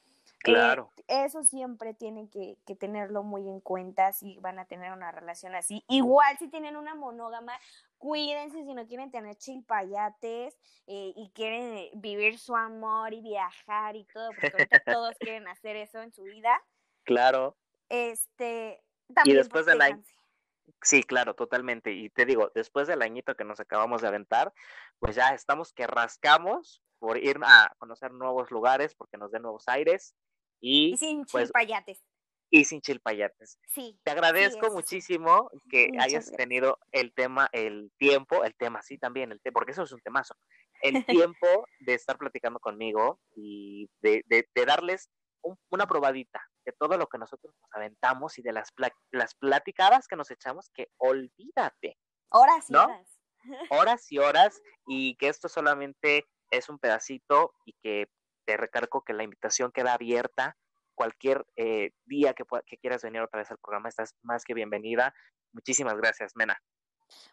Eh, 0.44 0.54
claro. 0.54 0.92
eso 1.08 1.44
siempre 1.44 1.94
tienen 1.94 2.30
que, 2.30 2.58
que, 2.66 2.76
tenerlo 2.76 3.24
muy 3.24 3.50
en 3.50 3.60
cuenta 3.60 4.14
si 4.14 4.38
van 4.40 4.60
a 4.60 4.66
tener 4.66 4.92
una 4.94 5.12
relación 5.12 5.56
así. 5.56 5.84
Igual 5.88 6.38
si 6.38 6.48
tienen 6.48 6.78
una 6.78 6.96
monógama, 6.96 7.54
cuídense 7.98 8.64
si 8.64 8.74
no 8.74 8.86
quieren 8.88 9.12
tener 9.12 9.36
chilpayates 9.36 10.58
eh, 10.88 11.14
y 11.16 11.32
quieren 11.34 11.90
vivir 11.96 12.38
su 12.38 12.56
amor 12.56 13.14
y 13.14 13.22
viajar 13.22 13.96
y 13.96 14.06
todo, 14.06 14.30
porque 14.32 14.52
ahorita 14.52 14.84
todos 15.00 15.16
quieren 15.20 15.48
hacer 15.48 15.76
eso 15.76 16.02
en 16.02 16.14
su 16.14 16.24
vida. 16.24 16.62
Claro. 17.04 17.58
Este, 17.90 18.84
también 19.14 19.36
y 19.36 19.38
después 19.38 19.66
del 19.66 19.82
año. 19.82 20.04
Sí, 20.82 21.04
claro, 21.04 21.34
totalmente. 21.34 21.92
Y 21.94 22.10
te 22.10 22.26
digo, 22.26 22.52
después 22.54 22.88
del 22.88 23.02
añito 23.02 23.36
que 23.36 23.46
nos 23.46 23.60
acabamos 23.60 24.02
de 24.02 24.10
aventar, 24.10 24.54
pues 25.00 25.16
ya 25.16 25.30
estamos 25.30 25.72
que 25.74 25.88
rascamos 25.88 26.84
por 27.00 27.18
ir 27.18 27.40
a 27.44 27.74
conocer 27.78 28.12
nuevos 28.12 28.52
lugares, 28.52 28.96
porque 28.96 29.18
nos 29.18 29.32
den 29.32 29.44
nuevos 29.44 29.68
aires. 29.68 30.16
Y, 30.60 30.98
sin 30.98 31.26
pues, 31.26 31.46
chilpayates 31.46 32.04
y 32.50 32.66
sin 32.66 32.82
chilpayates. 32.82 33.60
Sí. 33.68 34.00
Te 34.04 34.12
agradezco 34.12 34.72
muchísimo 34.72 35.50
que 35.70 35.90
hayas 36.00 36.32
tenido 36.32 36.80
el 36.92 37.14
tema, 37.14 37.50
el 37.52 37.92
tiempo, 37.98 38.44
el 38.44 38.56
tema, 38.56 38.82
sí, 38.82 38.98
también, 38.98 39.32
el 39.32 39.42
porque 39.54 39.72
eso 39.72 39.84
es 39.84 39.92
un 39.92 40.02
temazo, 40.02 40.36
el 40.82 40.94
tiempo 41.34 41.68
de 41.80 41.94
estar 41.94 42.18
platicando 42.18 42.60
conmigo 42.60 43.20
y 43.36 43.90
de, 44.02 44.24
de, 44.28 44.46
darles 44.66 45.10
una 45.70 45.88
probadita 45.88 46.42
de 46.66 46.74
todo 46.74 46.98
lo 46.98 47.08
que 47.08 47.18
nosotros 47.18 47.56
nos 47.62 47.74
aventamos 47.74 48.38
y 48.38 48.42
de 48.42 48.52
las, 48.52 48.74
las 49.12 49.36
platicadas 49.36 50.08
que 50.08 50.16
nos 50.16 50.32
echamos, 50.32 50.70
que 50.74 50.90
olvídate. 50.98 51.98
Horas 52.30 52.70
y 52.70 52.76
horas. 52.76 53.20
Horas 53.72 54.12
y 54.12 54.18
horas, 54.18 54.62
y 54.88 55.16
que 55.16 55.30
esto 55.30 55.48
solamente 55.48 56.26
es 56.52 56.68
un 56.68 56.80
pedacito 56.80 57.54
y 57.66 57.74
que 57.82 58.10
te 58.46 58.58
recargo 58.58 59.04
que 59.04 59.14
la 59.14 59.24
invitación 59.24 59.72
queda 59.72 59.94
abierta 59.94 60.58
cualquier 60.98 61.46
eh, 61.56 61.92
día 62.06 62.34
que, 62.34 62.44
que 62.66 62.78
quieras 62.78 63.04
venir 63.04 63.22
otra 63.22 63.40
vez 63.40 63.52
al 63.52 63.60
programa, 63.60 63.88
estás 63.88 64.16
más 64.24 64.44
que 64.44 64.56
bienvenida. 64.56 65.14
Muchísimas 65.54 65.96
gracias, 65.96 66.36
Mena. 66.36 66.60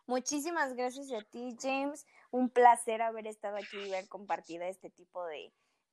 Muchísimas 0.06 0.74
gracias 0.74 1.10
a 1.12 1.22
ti, 1.22 1.56
James. 1.60 2.06
Un 2.30 2.50
placer 2.50 3.00
haber 3.00 3.26
estado 3.26 3.56
aquí 3.56 3.78
y 3.78 3.94
haber 3.94 4.06
compartido 4.08 4.64
este 4.64 4.90
tipo 4.90 5.24
de, 5.24 5.52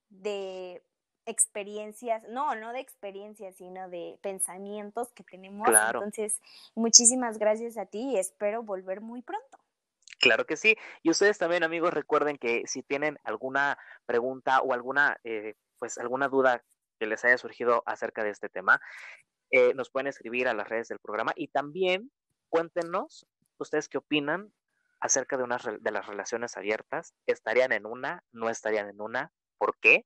de 0.09 0.83
experiencias, 1.25 2.23
no, 2.27 2.55
no 2.55 2.73
de 2.73 2.81
experiencias, 2.81 3.55
sino 3.55 3.89
de 3.89 4.19
pensamientos 4.21 5.13
que 5.13 5.23
tenemos. 5.23 5.67
Entonces, 5.69 6.41
muchísimas 6.75 7.37
gracias 7.37 7.77
a 7.77 7.85
ti 7.85 8.01
y 8.01 8.17
espero 8.17 8.63
volver 8.63 8.99
muy 8.99 9.21
pronto. 9.21 9.57
Claro 10.19 10.45
que 10.45 10.57
sí. 10.57 10.75
Y 11.03 11.09
ustedes 11.09 11.37
también, 11.37 11.63
amigos, 11.63 11.93
recuerden 11.93 12.37
que 12.37 12.67
si 12.67 12.83
tienen 12.83 13.17
alguna 13.23 13.77
pregunta 14.05 14.61
o 14.61 14.73
alguna 14.73 15.17
eh, 15.23 15.55
pues 15.79 15.97
alguna 15.97 16.27
duda 16.27 16.63
que 17.01 17.07
les 17.07 17.25
haya 17.25 17.39
surgido 17.39 17.81
acerca 17.87 18.23
de 18.23 18.29
este 18.29 18.47
tema, 18.47 18.79
eh, 19.49 19.73
nos 19.73 19.89
pueden 19.89 20.05
escribir 20.05 20.47
a 20.47 20.53
las 20.53 20.69
redes 20.69 20.87
del 20.87 20.99
programa 20.99 21.31
y 21.35 21.47
también 21.47 22.11
cuéntenos 22.47 23.25
ustedes 23.57 23.89
qué 23.89 23.97
opinan 23.97 24.53
acerca 24.99 25.35
de, 25.35 25.43
unas, 25.43 25.63
de 25.63 25.91
las 25.91 26.05
relaciones 26.05 26.57
abiertas. 26.57 27.15
¿Estarían 27.25 27.71
en 27.71 27.87
una? 27.87 28.23
¿No 28.31 28.51
estarían 28.51 28.87
en 28.87 29.01
una? 29.01 29.31
¿Por 29.57 29.79
qué? 29.79 30.05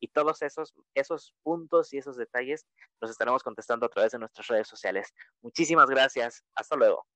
Y 0.00 0.08
todos 0.08 0.42
esos, 0.42 0.74
esos 0.94 1.36
puntos 1.44 1.92
y 1.92 1.98
esos 1.98 2.16
detalles 2.16 2.66
los 3.00 3.12
estaremos 3.12 3.44
contestando 3.44 3.86
a 3.86 3.88
través 3.88 4.10
de 4.10 4.18
nuestras 4.18 4.48
redes 4.48 4.66
sociales. 4.66 5.14
Muchísimas 5.40 5.88
gracias. 5.88 6.42
Hasta 6.56 6.74
luego. 6.74 7.06